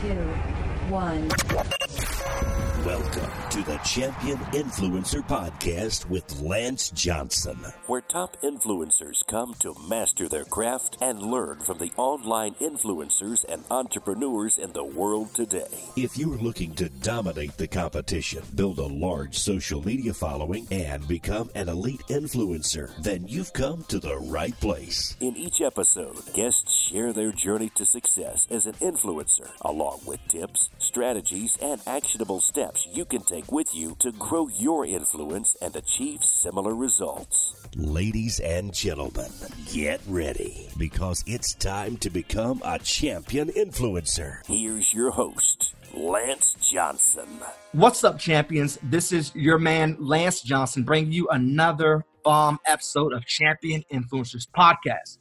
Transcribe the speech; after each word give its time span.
two, 0.00 0.14
one. 0.90 1.28
Welcome 2.88 3.30
to 3.50 3.62
the 3.64 3.76
Champion 3.84 4.38
Influencer 4.54 5.20
Podcast 5.20 6.08
with 6.08 6.40
Lance 6.40 6.88
Johnson, 6.88 7.58
where 7.86 8.00
top 8.00 8.40
influencers 8.40 9.26
come 9.26 9.52
to 9.60 9.74
master 9.86 10.26
their 10.26 10.46
craft 10.46 10.96
and 11.02 11.20
learn 11.20 11.58
from 11.58 11.76
the 11.76 11.92
online 11.98 12.54
influencers 12.54 13.44
and 13.46 13.62
entrepreneurs 13.70 14.56
in 14.56 14.72
the 14.72 14.84
world 14.84 15.34
today. 15.34 15.68
If 15.96 16.16
you're 16.16 16.38
looking 16.38 16.74
to 16.76 16.88
dominate 16.88 17.58
the 17.58 17.68
competition, 17.68 18.42
build 18.54 18.78
a 18.78 18.86
large 18.86 19.36
social 19.36 19.84
media 19.84 20.14
following, 20.14 20.66
and 20.70 21.06
become 21.06 21.50
an 21.54 21.68
elite 21.68 22.04
influencer, 22.08 22.96
then 23.02 23.28
you've 23.28 23.52
come 23.52 23.84
to 23.88 23.98
the 23.98 24.16
right 24.16 24.58
place. 24.60 25.14
In 25.20 25.36
each 25.36 25.60
episode, 25.60 26.16
guests 26.32 26.88
share 26.90 27.12
their 27.12 27.32
journey 27.32 27.70
to 27.74 27.84
success 27.84 28.46
as 28.50 28.66
an 28.66 28.74
influencer, 28.80 29.50
along 29.60 30.00
with 30.06 30.26
tips, 30.28 30.70
strategies, 30.78 31.58
and 31.60 31.82
actionable 31.86 32.40
steps 32.40 32.77
you 32.86 33.04
can 33.04 33.22
take 33.22 33.50
with 33.50 33.74
you 33.74 33.96
to 34.00 34.12
grow 34.12 34.48
your 34.48 34.86
influence 34.86 35.56
and 35.60 35.74
achieve 35.74 36.22
similar 36.22 36.74
results. 36.74 37.66
Ladies 37.76 38.40
and 38.40 38.72
gentlemen, 38.72 39.30
get 39.72 40.00
ready 40.06 40.68
because 40.78 41.24
it's 41.26 41.54
time 41.54 41.96
to 41.98 42.10
become 42.10 42.62
a 42.64 42.78
champion 42.78 43.48
influencer. 43.48 44.46
Here's 44.46 44.94
your 44.94 45.10
host, 45.10 45.74
Lance 45.92 46.54
Johnson. 46.60 47.28
What's 47.72 48.04
up, 48.04 48.18
champions? 48.18 48.78
This 48.82 49.12
is 49.12 49.34
your 49.34 49.58
man, 49.58 49.96
Lance 49.98 50.40
Johnson, 50.40 50.84
bringing 50.84 51.12
you 51.12 51.28
another 51.28 52.04
bomb 52.22 52.58
episode 52.66 53.12
of 53.12 53.26
Champion 53.26 53.82
Influencers 53.92 54.46
Podcast. 54.56 55.18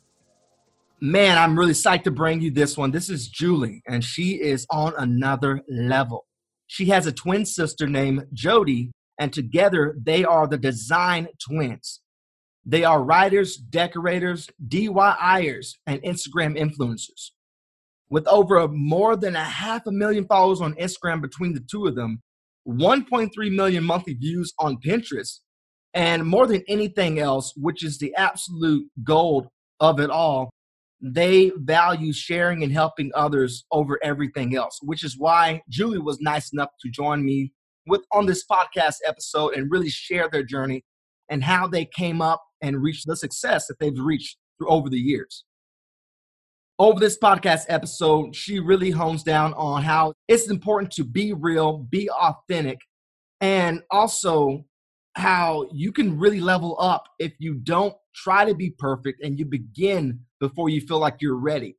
Man, 0.99 1.38
I'm 1.38 1.58
really 1.58 1.73
psyched 1.73 2.03
to 2.03 2.11
bring 2.11 2.41
you 2.41 2.52
this 2.52 2.77
one. 2.77 2.91
This 2.91 3.09
is 3.09 3.27
Julie, 3.27 3.83
and 3.88 4.03
she 4.03 4.41
is 4.41 4.66
on 4.71 4.94
another 4.97 5.61
level. 5.69 6.27
She 6.68 6.86
has 6.88 7.08
a 7.08 7.12
twin 7.14 7.46
sister 7.46 7.88
named 7.88 8.26
Jodie, 8.34 8.92
and 9.20 9.34
together 9.34 9.96
they 10.02 10.23
are 10.23 10.48
the 10.48 10.58
Design 10.58 11.28
Twins. 11.40 12.02
They 12.66 12.84
are 12.84 13.02
writers, 13.02 13.56
decorators, 13.56 14.50
DIYers, 14.68 15.76
and 15.86 16.02
Instagram 16.04 16.58
influencers. 16.60 17.32
With 18.10 18.28
over 18.28 18.68
more 18.68 19.16
than 19.16 19.36
a 19.38 19.44
half 19.44 19.88
a 19.88 19.92
million 19.92 20.26
followers 20.26 20.62
on 20.62 20.73
Instagram 20.76 21.22
between 21.22 21.54
the 21.54 21.64
two 21.72 21.88
of 21.88 21.95
them, 21.95 22.22
1.3 22.68 23.30
million 23.56 23.84
monthly 23.86 24.14
views 24.14 24.54
on 24.60 24.78
Pinterest, 24.86 25.40
and 25.94 26.26
more 26.26 26.45
than 26.45 26.62
anything 26.68 27.20
else, 27.20 27.54
which 27.56 27.84
is 27.84 27.98
the 27.98 28.14
absolute 28.16 28.86
gold 29.04 29.48
of 29.80 30.02
it 30.02 30.10
all, 30.10 30.50
they 31.02 31.52
value 31.58 32.12
sharing 32.12 32.64
and 32.64 32.72
helping 32.72 33.12
others 33.16 33.66
over 33.72 34.00
everything 34.03 34.56
else, 34.56 34.80
which 34.81 35.04
is 35.04 35.17
why 35.17 35.62
Julie 35.70 36.00
was 36.00 36.20
nice 36.20 36.52
enough 36.52 36.70
to 36.81 36.89
join 36.89 37.23
me 37.23 37.52
with 37.86 38.02
on 38.12 38.26
this 38.26 38.44
podcast 38.50 38.95
episode 39.08 39.54
and 39.54 39.72
really 39.72 39.89
share 39.89 40.30
their 40.30 40.44
journey 40.44 40.84
and 41.30 41.44
how 41.44 41.67
they 41.67 41.86
came 41.86 42.22
up 42.22 42.44
and 42.62 42.81
reached 42.81 43.06
the 43.08 43.16
success 43.16 43.67
that 43.67 43.80
they've 43.80 43.98
reached 44.00 44.38
through 44.58 44.70
over 44.70 44.89
the 44.89 44.98
years. 44.98 45.44
Over 46.80 47.00
this 47.00 47.17
podcast 47.17 47.66
episode, 47.70 48.36
she 48.36 48.59
really 48.59 48.92
hones 48.92 49.23
down 49.23 49.54
on 49.56 49.84
how 49.84 50.14
it's 50.28 50.50
important 50.50 50.92
to 50.94 51.04
be 51.04 51.34
real, 51.34 51.80
be 51.89 52.09
authentic, 52.09 52.78
and 53.42 53.82
also 53.89 54.66
how 55.16 55.67
you 55.73 55.92
can 55.92 56.20
really 56.20 56.39
level 56.39 56.78
up 56.80 57.06
if 57.17 57.34
you 57.39 57.56
don't 57.56 57.95
try 58.18 58.46
to 58.46 58.56
be 58.56 58.72
perfect 58.72 59.23
and 59.23 59.40
you 59.40 59.46
begin 59.46 60.20
before 60.40 60.70
you 60.70 60.82
feel 60.82 61.00
like 61.00 61.18
you're 61.22 61.40
ready. 61.40 61.78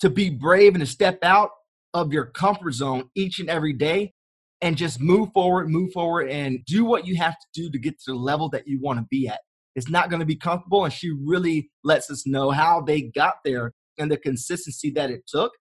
To 0.00 0.10
be 0.10 0.30
brave 0.30 0.74
and 0.74 0.80
to 0.80 0.86
step 0.86 1.18
out 1.22 1.50
of 1.94 2.12
your 2.12 2.26
comfort 2.26 2.72
zone 2.72 3.10
each 3.14 3.40
and 3.40 3.48
every 3.48 3.72
day 3.72 4.12
and 4.60 4.76
just 4.76 5.00
move 5.00 5.32
forward, 5.32 5.70
move 5.70 5.92
forward, 5.92 6.28
and 6.28 6.64
do 6.66 6.84
what 6.84 7.06
you 7.06 7.16
have 7.16 7.34
to 7.34 7.46
do 7.54 7.70
to 7.70 7.78
get 7.78 7.98
to 8.00 8.12
the 8.12 8.18
level 8.18 8.48
that 8.50 8.66
you 8.66 8.80
want 8.80 8.98
to 8.98 9.06
be 9.10 9.28
at. 9.28 9.40
It's 9.74 9.88
not 9.88 10.10
going 10.10 10.20
to 10.20 10.26
be 10.26 10.36
comfortable. 10.36 10.84
And 10.84 10.92
she 10.92 11.12
really 11.24 11.70
lets 11.84 12.10
us 12.10 12.26
know 12.26 12.50
how 12.50 12.80
they 12.80 13.02
got 13.02 13.36
there 13.44 13.72
and 13.98 14.10
the 14.10 14.16
consistency 14.16 14.90
that 14.90 15.10
it 15.10 15.26
took 15.26 15.52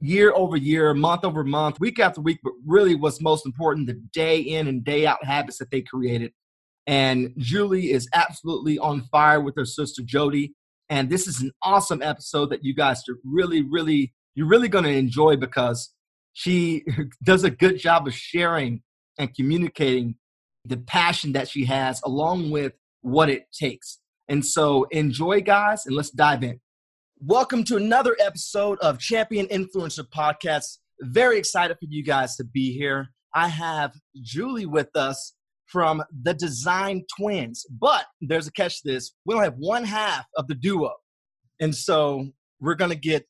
year 0.00 0.32
over 0.34 0.56
year, 0.56 0.92
month 0.94 1.24
over 1.24 1.42
month, 1.42 1.80
week 1.80 1.98
after 1.98 2.20
week, 2.20 2.38
but 2.42 2.52
really 2.66 2.94
what's 2.94 3.20
most 3.20 3.46
important, 3.46 3.86
the 3.86 4.00
day 4.12 4.38
in 4.38 4.68
and 4.68 4.84
day 4.84 5.06
out 5.06 5.24
habits 5.24 5.58
that 5.58 5.70
they 5.70 5.80
created. 5.80 6.32
And 6.86 7.34
Julie 7.36 7.90
is 7.90 8.08
absolutely 8.14 8.78
on 8.78 9.02
fire 9.10 9.40
with 9.40 9.56
her 9.56 9.64
sister 9.64 10.02
Jodie. 10.02 10.52
And 10.88 11.10
this 11.10 11.26
is 11.26 11.40
an 11.40 11.50
awesome 11.62 12.00
episode 12.00 12.50
that 12.50 12.64
you 12.64 12.74
guys 12.74 13.02
are 13.08 13.16
really, 13.24 13.62
really, 13.62 14.14
you're 14.34 14.46
really 14.46 14.68
going 14.68 14.84
to 14.84 14.90
enjoy 14.90 15.36
because 15.36 15.92
she 16.32 16.84
does 17.24 17.42
a 17.42 17.50
good 17.50 17.78
job 17.78 18.06
of 18.06 18.14
sharing 18.14 18.82
and 19.18 19.34
communicating 19.34 20.14
the 20.64 20.76
passion 20.76 21.32
that 21.32 21.48
she 21.48 21.64
has 21.64 22.00
along 22.04 22.50
with 22.50 22.74
what 23.00 23.28
it 23.28 23.46
takes. 23.52 23.98
And 24.28 24.44
so 24.44 24.84
enjoy, 24.90 25.40
guys, 25.40 25.86
and 25.86 25.96
let's 25.96 26.10
dive 26.10 26.44
in. 26.44 26.60
Welcome 27.20 27.64
to 27.64 27.76
another 27.76 28.16
episode 28.20 28.78
of 28.80 28.98
Champion 28.98 29.46
Influencer 29.46 30.04
Podcast. 30.04 30.78
Very 31.00 31.38
excited 31.38 31.78
for 31.78 31.86
you 31.88 32.04
guys 32.04 32.36
to 32.36 32.44
be 32.44 32.72
here. 32.72 33.08
I 33.34 33.48
have 33.48 33.94
Julie 34.20 34.66
with 34.66 34.94
us 34.94 35.34
from 35.66 36.02
the 36.22 36.34
Design 36.34 37.04
Twins, 37.18 37.66
but 37.80 38.06
there's 38.20 38.46
a 38.46 38.52
catch 38.52 38.82
to 38.82 38.92
this. 38.92 39.12
We 39.24 39.34
don't 39.34 39.44
have 39.44 39.56
one 39.58 39.84
half 39.84 40.26
of 40.36 40.46
the 40.46 40.54
duo. 40.54 40.92
And 41.60 41.74
so 41.74 42.28
we're 42.60 42.74
going 42.74 42.90
to 42.90 42.96
get 42.96 43.26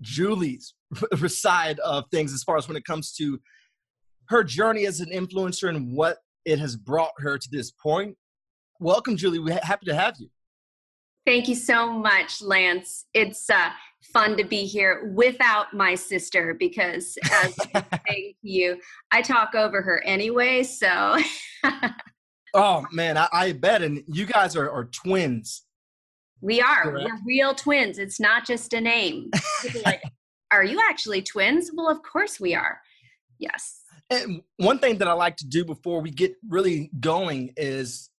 Julie's 0.00 0.74
side 1.26 1.78
of 1.80 2.04
things 2.10 2.32
as 2.32 2.42
far 2.42 2.56
as 2.56 2.66
when 2.66 2.76
it 2.76 2.84
comes 2.84 3.12
to 3.14 3.38
her 4.28 4.44
journey 4.44 4.86
as 4.86 5.00
an 5.00 5.10
influencer 5.10 5.68
and 5.68 5.94
what 5.94 6.18
it 6.44 6.58
has 6.58 6.76
brought 6.76 7.12
her 7.18 7.38
to 7.38 7.48
this 7.50 7.70
point. 7.70 8.16
Welcome, 8.78 9.16
Julie. 9.16 9.38
We're 9.38 9.60
happy 9.62 9.86
to 9.86 9.94
have 9.94 10.16
you. 10.18 10.28
Thank 11.26 11.48
you 11.48 11.54
so 11.54 11.92
much, 11.92 12.40
Lance. 12.40 13.04
It's 13.12 13.50
uh, 13.50 13.70
fun 14.02 14.36
to 14.36 14.44
be 14.44 14.64
here 14.64 15.12
without 15.14 15.72
my 15.74 15.94
sister 15.94 16.54
because, 16.58 17.16
as 17.32 17.54
thank 18.06 18.36
you, 18.42 18.78
I 19.10 19.22
talk 19.22 19.54
over 19.54 19.82
her 19.82 20.02
anyway. 20.04 20.62
So. 20.62 21.18
oh 22.54 22.86
man, 22.92 23.16
I, 23.16 23.28
I, 23.32 23.52
bet, 23.52 23.82
and 23.82 24.02
you 24.06 24.26
guys 24.26 24.56
are, 24.56 24.70
are 24.70 24.86
twins. 24.86 25.62
We 26.40 26.60
are. 26.60 26.84
Correct? 26.84 27.10
We're 27.10 27.18
real 27.26 27.54
twins. 27.54 27.98
It's 27.98 28.18
not 28.18 28.46
just 28.46 28.72
a 28.72 28.80
name. 28.80 29.30
like, 29.84 30.02
are 30.52 30.64
you 30.64 30.80
actually 30.88 31.22
twins? 31.22 31.70
Well, 31.74 31.88
of 31.88 32.02
course 32.02 32.40
we 32.40 32.54
are. 32.54 32.80
Yes. 33.38 33.82
And 34.08 34.42
one 34.56 34.78
thing 34.78 34.98
that 34.98 35.08
I 35.08 35.12
like 35.12 35.36
to 35.36 35.46
do 35.46 35.64
before 35.64 36.00
we 36.00 36.10
get 36.10 36.34
really 36.48 36.90
going 36.98 37.52
is 37.56 38.10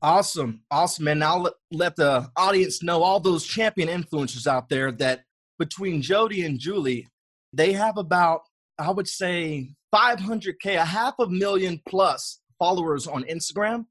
awesome. 0.00 0.62
Awesome 0.70 1.08
and 1.08 1.24
i'll 1.24 1.50
let, 1.72 1.96
the 1.96 2.30
audience 2.36 2.80
know 2.82 3.02
all 3.02 3.20
those 3.20 3.44
champion 3.44 3.88
influencers 3.88 4.46
out 4.46 4.68
there 4.68 4.92
that 4.92 5.22
between 5.58 6.02
jodie 6.02 6.46
and 6.46 6.60
julie 6.60 7.08
they 7.52 7.72
have 7.72 7.98
about 7.98 8.42
i 8.78 8.90
would 8.90 9.08
say 9.08 9.74
500k 9.92 10.76
a 10.76 10.84
half 10.84 11.14
a 11.18 11.26
million 11.26 11.80
plus 11.88 12.40
followers 12.58 13.06
on 13.06 13.24
instagram 13.24 13.86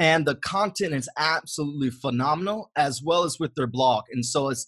and 0.00 0.24
the 0.24 0.36
content 0.36 0.94
is 0.94 1.10
absolutely 1.18 1.90
phenomenal 1.90 2.70
as 2.74 3.02
well 3.02 3.24
as 3.24 3.38
with 3.38 3.54
their 3.54 3.66
blog. 3.66 4.04
And 4.10 4.24
so 4.24 4.48
it's 4.48 4.66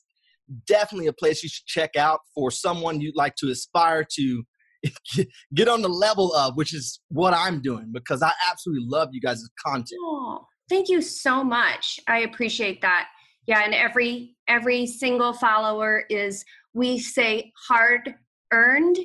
definitely 0.66 1.06
a 1.06 1.12
place 1.14 1.42
you 1.42 1.48
should 1.48 1.64
check 1.64 1.96
out 1.96 2.20
for 2.34 2.50
someone 2.50 3.00
you'd 3.00 3.16
like 3.16 3.36
to 3.36 3.48
aspire 3.48 4.06
to 4.16 4.44
get 5.54 5.68
on 5.68 5.82
the 5.82 5.88
level 5.88 6.34
of, 6.34 6.56
which 6.56 6.74
is 6.74 7.00
what 7.08 7.34
I'm 7.34 7.60
doing 7.60 7.90
because 7.92 8.22
I 8.22 8.32
absolutely 8.48 8.86
love 8.88 9.10
you 9.12 9.20
guys' 9.20 9.48
content. 9.64 10.00
Oh, 10.02 10.46
thank 10.68 10.88
you 10.88 11.00
so 11.00 11.44
much. 11.44 12.00
I 12.08 12.20
appreciate 12.20 12.80
that. 12.82 13.08
Yeah, 13.46 13.62
and 13.64 13.74
every 13.74 14.36
every 14.48 14.86
single 14.86 15.32
follower 15.32 16.04
is 16.08 16.44
we 16.74 16.98
say 16.98 17.52
hard 17.68 18.14
earned, 18.52 18.98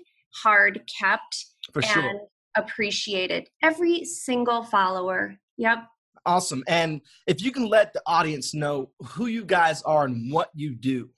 hard 0.44 0.82
kept, 1.00 1.46
for 1.74 1.82
sure, 1.82 2.08
and 2.08 2.20
appreciated. 2.56 3.50
Every 3.64 4.04
single 4.06 4.64
follower. 4.64 5.38
Yep. 5.58 5.80
Awesome. 6.26 6.64
And 6.68 7.02
if 7.26 7.42
you 7.42 7.52
can 7.52 7.68
let 7.68 7.94
the 7.94 8.02
audience 8.06 8.54
know 8.54 8.90
who 9.02 9.28
you 9.28 9.46
guys 9.46 9.82
are 9.84 10.06
and 10.06 10.32
what 10.32 10.50
you 10.54 10.76
do. 10.76 11.10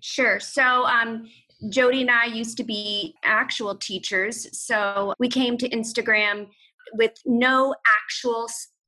Sure. 0.00 0.38
So, 0.38 0.62
um, 0.62 1.28
Jodie 1.64 2.02
and 2.02 2.10
I 2.10 2.26
used 2.26 2.56
to 2.58 2.64
be 2.64 3.14
actual 3.24 3.76
teachers. 3.76 4.46
So 4.58 5.14
we 5.18 5.28
came 5.28 5.56
to 5.58 5.68
Instagram 5.70 6.48
with 6.94 7.12
no 7.24 7.74
actual 8.02 8.46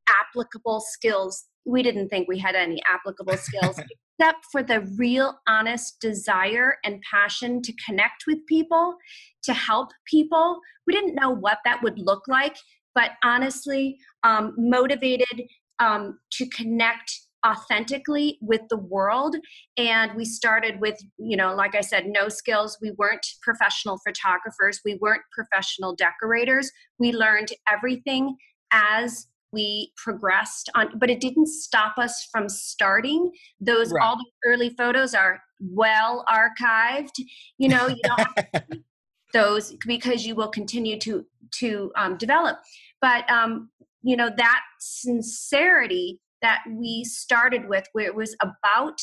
applicable 0.08 0.80
skills. 0.80 1.44
We 1.64 1.82
didn't 1.82 2.08
think 2.08 2.28
we 2.28 2.38
had 2.38 2.54
any 2.54 2.82
applicable 2.90 3.36
skills. 3.38 3.78
except 4.18 4.46
for 4.50 4.62
the 4.62 4.80
real 4.96 5.38
honest 5.46 6.00
desire 6.00 6.76
and 6.84 7.00
passion 7.10 7.62
to 7.62 7.72
connect 7.86 8.24
with 8.26 8.38
people, 8.46 8.96
to 9.44 9.54
help 9.54 9.90
people. 10.06 10.58
We 10.86 10.92
didn't 10.92 11.14
know 11.14 11.30
what 11.30 11.58
that 11.64 11.82
would 11.82 11.98
look 11.98 12.22
like, 12.26 12.56
but 12.94 13.12
honestly, 13.22 13.98
um, 14.24 14.54
motivated 14.58 15.44
um, 15.78 16.18
to 16.32 16.46
connect 16.48 17.12
authentically 17.46 18.38
with 18.40 18.62
the 18.68 18.76
world 18.76 19.36
and 19.76 20.12
we 20.14 20.24
started 20.24 20.80
with 20.80 20.98
you 21.18 21.36
know 21.36 21.54
like 21.54 21.74
i 21.74 21.80
said 21.80 22.06
no 22.06 22.28
skills. 22.28 22.78
We 22.82 22.92
weren't 22.92 23.26
professional 23.42 23.98
photographers. 24.06 24.80
We 24.84 24.98
weren't 25.00 25.22
professional 25.32 25.94
decorators. 25.94 26.70
We 26.98 27.12
learned 27.12 27.50
everything 27.70 28.36
as 28.72 29.26
we 29.52 29.92
progressed 29.96 30.68
on 30.74 30.98
but 30.98 31.10
it 31.10 31.20
didn't 31.20 31.46
stop 31.46 31.98
us 31.98 32.28
from 32.30 32.48
starting. 32.48 33.30
Those 33.60 33.92
right. 33.92 34.02
all 34.02 34.16
the 34.16 34.26
early 34.44 34.70
photos 34.70 35.14
are 35.14 35.40
well 35.60 36.24
archived 36.30 37.18
you 37.58 37.68
know 37.68 37.88
you 37.88 38.00
don't 38.04 38.84
those 39.32 39.74
because 39.86 40.24
you 40.26 40.34
will 40.34 40.48
continue 40.48 40.98
to 41.00 41.24
to 41.50 41.90
um, 41.96 42.16
develop. 42.16 42.58
But 43.00 43.28
um, 43.30 43.70
you 44.02 44.16
know 44.16 44.30
that 44.36 44.60
sincerity 44.78 46.20
that 46.42 46.62
we 46.70 47.04
started 47.04 47.68
with 47.68 47.84
where 47.92 48.06
it 48.06 48.14
was 48.14 48.36
about 48.42 48.98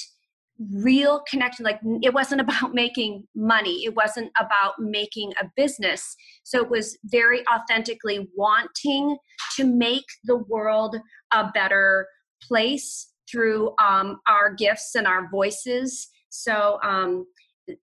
real 0.71 1.21
connection 1.29 1.65
like 1.65 1.81
it 2.01 2.13
wasn't 2.13 2.39
about 2.39 2.73
making 2.73 3.21
money 3.35 3.83
it 3.83 3.93
wasn't 3.93 4.31
about 4.39 4.73
making 4.79 5.33
a 5.41 5.45
business. 5.55 6.15
So 6.43 6.61
it 6.61 6.69
was 6.69 6.97
very 7.05 7.43
authentically 7.53 8.29
wanting 8.35 9.17
to 9.57 9.65
make 9.65 10.05
the 10.23 10.37
world 10.37 10.95
a 11.33 11.51
better 11.53 12.07
place 12.41 13.11
through 13.29 13.73
um, 13.81 14.19
our 14.29 14.53
gifts 14.53 14.95
and 14.95 15.07
our 15.07 15.29
voices. 15.29 16.07
So 16.29 16.79
um, 16.83 17.25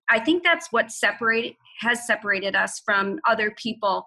i 0.09 0.17
think 0.17 0.43
that's 0.43 0.71
what 0.71 0.89
separated 0.91 1.55
has 1.81 2.07
separated 2.07 2.55
us 2.55 2.81
from 2.85 3.19
other 3.27 3.53
people. 3.57 4.05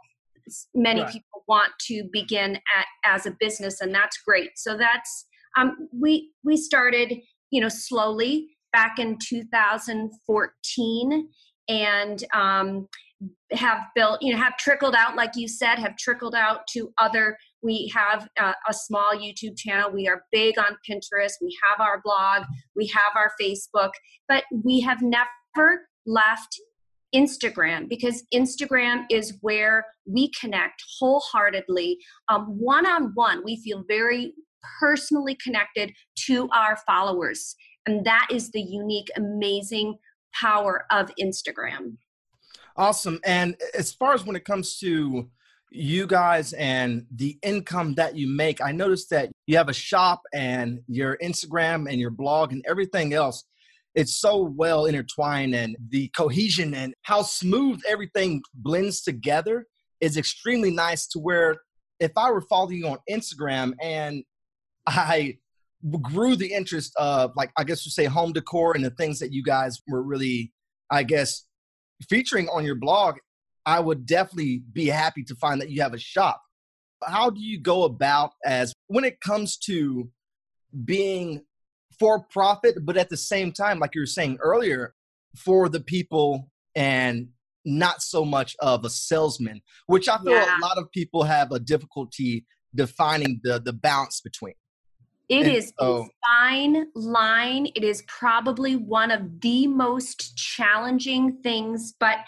Many 0.74 1.02
right. 1.02 1.12
people 1.12 1.42
want 1.48 1.72
to 1.86 2.08
begin 2.12 2.56
at, 2.56 2.86
as 3.04 3.26
a 3.26 3.36
business 3.38 3.80
and 3.80 3.94
that's 3.94 4.18
great. 4.26 4.50
So 4.56 4.76
that's 4.76 5.25
um, 5.56 5.88
we 5.92 6.30
we 6.44 6.56
started 6.56 7.14
you 7.50 7.60
know 7.60 7.68
slowly 7.68 8.56
back 8.72 8.98
in 8.98 9.18
2014 9.22 11.28
and 11.68 12.24
um, 12.34 12.88
have 13.52 13.82
built 13.94 14.22
you 14.22 14.32
know 14.32 14.38
have 14.38 14.56
trickled 14.56 14.94
out 14.94 15.16
like 15.16 15.32
you 15.34 15.48
said 15.48 15.78
have 15.78 15.96
trickled 15.96 16.34
out 16.34 16.66
to 16.68 16.92
other 16.98 17.36
we 17.66 17.90
have 17.94 18.28
uh, 18.40 18.52
a 18.68 18.72
small 18.72 19.12
youtube 19.12 19.56
channel. 19.56 19.90
We 19.90 20.08
are 20.08 20.22
big 20.30 20.58
on 20.58 20.76
pinterest. 20.88 21.34
We 21.42 21.56
have 21.68 21.80
our 21.80 22.00
blog. 22.04 22.44
We 22.76 22.86
have 22.88 23.12
our 23.16 23.32
facebook. 23.40 23.90
But 24.28 24.44
we 24.64 24.80
have 24.80 25.02
never 25.02 25.88
left 26.06 26.60
Instagram 27.14 27.88
because 27.88 28.22
Instagram 28.32 29.04
is 29.10 29.38
where 29.40 29.86
we 30.06 30.30
connect 30.38 30.82
wholeheartedly, 30.98 31.98
one 32.46 32.86
on 32.86 33.12
one. 33.14 33.42
We 33.44 33.60
feel 33.62 33.84
very 33.88 34.32
personally 34.80 35.36
connected 35.42 35.92
to 36.26 36.48
our 36.50 36.78
followers. 36.86 37.54
And 37.86 38.04
that 38.04 38.28
is 38.30 38.50
the 38.50 38.60
unique, 38.60 39.08
amazing 39.16 39.96
power 40.34 40.84
of 40.90 41.10
Instagram. 41.20 41.96
Awesome. 42.76 43.20
And 43.24 43.56
as 43.74 43.92
far 43.92 44.12
as 44.12 44.24
when 44.24 44.36
it 44.36 44.44
comes 44.44 44.78
to 44.78 45.28
you 45.70 46.06
guys 46.06 46.52
and 46.54 47.06
the 47.14 47.38
income 47.42 47.94
that 47.94 48.16
you 48.16 48.28
make, 48.28 48.60
I 48.60 48.72
noticed 48.72 49.10
that 49.10 49.30
you 49.46 49.56
have 49.56 49.68
a 49.68 49.74
shop 49.74 50.22
and 50.34 50.80
your 50.86 51.16
Instagram 51.22 51.90
and 51.90 52.00
your 52.00 52.10
blog 52.10 52.52
and 52.52 52.64
everything 52.68 53.14
else. 53.14 53.44
It's 53.94 54.20
so 54.20 54.52
well 54.54 54.84
intertwined 54.84 55.54
and 55.54 55.74
the 55.88 56.08
cohesion 56.08 56.74
and 56.74 56.92
how 57.02 57.22
smooth 57.22 57.80
everything 57.88 58.42
blends 58.54 59.00
together 59.00 59.66
is 60.00 60.18
extremely 60.18 60.70
nice 60.70 61.06
to 61.08 61.18
where 61.18 61.56
if 61.98 62.12
I 62.16 62.30
were 62.30 62.42
following 62.42 62.78
you 62.78 62.88
on 62.88 62.98
Instagram 63.10 63.72
and 63.82 64.22
I 64.86 65.38
grew 66.02 66.36
the 66.36 66.52
interest 66.52 66.92
of 66.96 67.32
like 67.36 67.50
I 67.56 67.64
guess 67.64 67.84
you 67.84 67.90
say 67.90 68.04
home 68.04 68.32
decor 68.32 68.74
and 68.74 68.84
the 68.84 68.90
things 68.90 69.18
that 69.18 69.32
you 69.32 69.42
guys 69.42 69.80
were 69.88 70.02
really 70.02 70.52
I 70.90 71.02
guess 71.02 71.44
featuring 72.08 72.48
on 72.48 72.64
your 72.64 72.74
blog, 72.74 73.16
I 73.64 73.80
would 73.80 74.06
definitely 74.06 74.62
be 74.72 74.86
happy 74.86 75.22
to 75.24 75.34
find 75.36 75.60
that 75.60 75.70
you 75.70 75.82
have 75.82 75.94
a 75.94 75.98
shop. 75.98 76.40
How 77.04 77.30
do 77.30 77.40
you 77.40 77.60
go 77.60 77.84
about 77.84 78.32
as 78.44 78.72
when 78.86 79.04
it 79.04 79.20
comes 79.20 79.56
to 79.58 80.10
being 80.84 81.42
for 81.98 82.24
profit, 82.24 82.84
but 82.84 82.96
at 82.96 83.10
the 83.10 83.16
same 83.16 83.52
time, 83.52 83.78
like 83.78 83.94
you 83.94 84.02
were 84.02 84.06
saying 84.06 84.38
earlier, 84.40 84.94
for 85.36 85.68
the 85.68 85.80
people 85.80 86.50
and 86.74 87.28
not 87.64 88.02
so 88.02 88.24
much 88.24 88.54
of 88.60 88.84
a 88.84 88.90
salesman, 88.90 89.60
which 89.86 90.08
I 90.08 90.18
feel 90.18 90.32
yeah. 90.32 90.58
a 90.58 90.62
lot 90.62 90.78
of 90.78 90.90
people 90.92 91.24
have 91.24 91.52
a 91.52 91.58
difficulty 91.58 92.46
defining 92.74 93.40
the 93.42 93.60
the 93.60 93.72
balance 93.72 94.20
between. 94.20 94.54
It 95.28 95.46
and 95.46 95.56
is 95.56 95.72
so, 95.78 96.02
a 96.02 96.08
fine 96.28 96.86
line. 96.94 97.66
It 97.74 97.82
is 97.82 98.02
probably 98.06 98.76
one 98.76 99.10
of 99.10 99.40
the 99.40 99.66
most 99.66 100.36
challenging 100.36 101.38
things, 101.42 101.94
but 101.98 102.18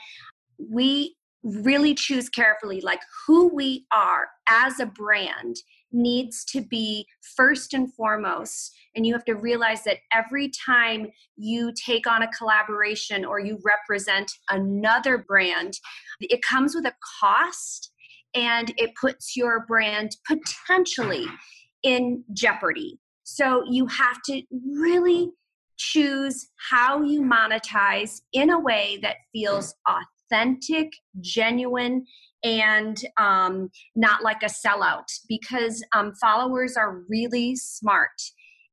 we 0.58 1.16
really 1.44 1.94
choose 1.94 2.28
carefully 2.28 2.80
like 2.80 3.00
who 3.26 3.54
we 3.54 3.86
are 3.94 4.28
as 4.48 4.80
a 4.80 4.86
brand 4.86 5.56
needs 5.92 6.44
to 6.44 6.60
be 6.60 7.06
first 7.36 7.72
and 7.72 7.94
foremost 7.94 8.72
and 8.94 9.06
you 9.06 9.14
have 9.14 9.24
to 9.24 9.34
realize 9.34 9.84
that 9.84 9.98
every 10.12 10.50
time 10.66 11.06
you 11.36 11.72
take 11.86 12.06
on 12.06 12.22
a 12.22 12.32
collaboration 12.32 13.24
or 13.24 13.38
you 13.38 13.58
represent 13.64 14.30
another 14.50 15.18
brand 15.18 15.74
it 16.20 16.40
comes 16.42 16.74
with 16.74 16.84
a 16.84 16.94
cost 17.20 17.92
and 18.34 18.74
it 18.76 18.90
puts 19.00 19.36
your 19.36 19.64
brand 19.66 20.16
potentially 20.26 21.24
in 21.82 22.24
jeopardy. 22.32 22.98
So 23.24 23.62
you 23.68 23.86
have 23.86 24.22
to 24.26 24.42
really 24.66 25.30
choose 25.76 26.48
how 26.70 27.02
you 27.02 27.22
monetize 27.22 28.20
in 28.32 28.50
a 28.50 28.58
way 28.58 28.98
that 29.02 29.16
feels 29.32 29.74
authentic, 29.86 30.90
genuine, 31.20 32.04
and 32.44 32.98
um, 33.18 33.70
not 33.96 34.22
like 34.22 34.42
a 34.42 34.46
sellout 34.46 35.06
because 35.28 35.84
um, 35.94 36.12
followers 36.20 36.76
are 36.76 37.02
really 37.08 37.56
smart. 37.56 38.10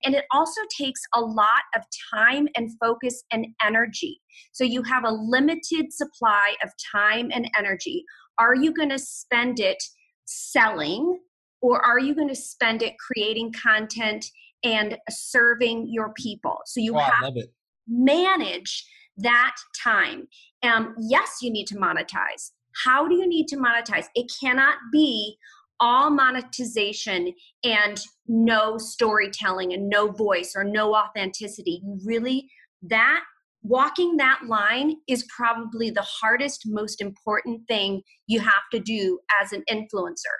And 0.03 0.13
it 0.13 0.25
also 0.31 0.61
takes 0.77 1.01
a 1.15 1.21
lot 1.21 1.63
of 1.75 1.81
time 2.13 2.47
and 2.55 2.69
focus 2.79 3.23
and 3.31 3.47
energy. 3.63 4.21
So 4.51 4.63
you 4.63 4.83
have 4.83 5.03
a 5.03 5.11
limited 5.11 5.91
supply 5.91 6.55
of 6.63 6.69
time 6.93 7.29
and 7.33 7.49
energy. 7.57 8.03
Are 8.37 8.55
you 8.55 8.73
going 8.73 8.89
to 8.89 8.99
spend 8.99 9.59
it 9.59 9.81
selling 10.25 11.19
or 11.61 11.83
are 11.83 11.99
you 11.99 12.13
going 12.15 12.27
to 12.27 12.35
spend 12.35 12.81
it 12.81 12.95
creating 12.97 13.53
content 13.53 14.25
and 14.63 14.97
serving 15.09 15.87
your 15.89 16.13
people? 16.13 16.57
So 16.65 16.79
you 16.79 16.97
have 16.97 17.33
to 17.33 17.47
manage 17.87 18.85
that 19.17 19.55
time. 19.81 20.27
Um, 20.63 20.95
yes 20.99 21.37
you 21.41 21.51
need 21.51 21.67
to 21.67 21.75
monetize. 21.75 22.51
How 22.83 23.07
do 23.07 23.15
you 23.15 23.27
need 23.27 23.47
to 23.49 23.57
monetize? 23.57 24.07
It 24.15 24.31
cannot 24.41 24.75
be 24.91 25.37
all 25.79 26.09
monetization 26.09 27.33
and 27.63 27.99
no 28.27 28.77
storytelling 28.77 29.73
and 29.73 29.89
no 29.89 30.09
voice 30.11 30.53
or 30.55 30.63
no 30.63 30.95
authenticity. 30.95 31.81
You 31.83 31.99
really 32.05 32.49
that 32.83 33.23
walking 33.61 34.17
that 34.17 34.41
line 34.47 34.95
is 35.07 35.25
probably 35.35 35.89
the 35.89 36.05
hardest 36.21 36.63
most 36.67 37.01
important 37.01 37.67
thing 37.67 38.01
you 38.27 38.39
have 38.39 38.63
to 38.71 38.79
do 38.79 39.19
as 39.41 39.51
an 39.53 39.63
influencer 39.69 40.35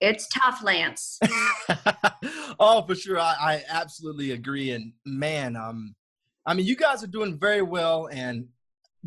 it's 0.00 0.28
tough, 0.28 0.62
Lance. 0.62 1.18
oh, 2.60 2.84
for 2.86 2.94
sure. 2.94 3.18
I, 3.18 3.34
I 3.40 3.64
absolutely 3.68 4.32
agree. 4.32 4.70
And 4.72 4.92
man, 5.04 5.56
um, 5.56 5.94
I 6.46 6.54
mean, 6.54 6.66
you 6.66 6.76
guys 6.76 7.02
are 7.02 7.08
doing 7.08 7.38
very 7.38 7.62
well. 7.62 8.08
And 8.12 8.46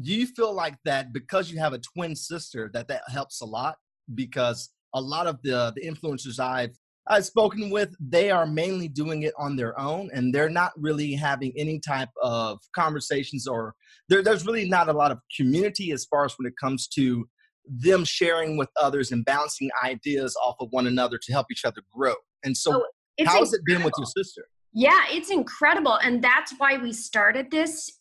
do 0.01 0.13
you 0.13 0.27
feel 0.27 0.53
like 0.53 0.77
that 0.85 1.13
because 1.13 1.51
you 1.51 1.59
have 1.59 1.73
a 1.73 1.79
twin 1.79 2.15
sister 2.15 2.69
that 2.73 2.87
that 2.89 3.03
helps 3.07 3.41
a 3.41 3.45
lot? 3.45 3.77
Because 4.13 4.69
a 4.93 5.01
lot 5.01 5.27
of 5.27 5.41
the 5.43 5.71
the 5.75 5.87
influencers 5.87 6.39
I've 6.39 6.77
I've 7.07 7.25
spoken 7.25 7.69
with, 7.69 7.95
they 7.99 8.29
are 8.29 8.45
mainly 8.45 8.87
doing 8.87 9.23
it 9.23 9.33
on 9.37 9.55
their 9.55 9.79
own, 9.79 10.09
and 10.13 10.33
they're 10.33 10.49
not 10.49 10.71
really 10.77 11.13
having 11.13 11.51
any 11.57 11.79
type 11.79 12.09
of 12.21 12.59
conversations 12.75 13.47
or 13.47 13.73
there, 14.07 14.21
there's 14.21 14.45
really 14.45 14.69
not 14.69 14.89
a 14.89 14.93
lot 14.93 15.11
of 15.11 15.19
community 15.35 15.91
as 15.91 16.05
far 16.05 16.25
as 16.25 16.33
when 16.37 16.47
it 16.47 16.53
comes 16.59 16.87
to 16.89 17.27
them 17.65 18.03
sharing 18.03 18.57
with 18.57 18.69
others 18.79 19.11
and 19.11 19.23
bouncing 19.25 19.69
ideas 19.83 20.35
off 20.43 20.55
of 20.59 20.67
one 20.71 20.87
another 20.87 21.17
to 21.17 21.31
help 21.31 21.47
each 21.51 21.65
other 21.65 21.81
grow. 21.93 22.15
And 22.43 22.55
so, 22.55 22.85
It's 23.17 23.29
How 23.29 23.39
has 23.39 23.53
it 23.53 23.61
been 23.65 23.83
with 23.83 23.93
your 23.97 24.07
sister? 24.07 24.47
Yeah, 24.73 25.03
it's 25.09 25.29
incredible. 25.29 25.95
And 25.97 26.23
that's 26.23 26.53
why 26.57 26.77
we 26.77 26.93
started 26.93 27.51
this 27.51 27.91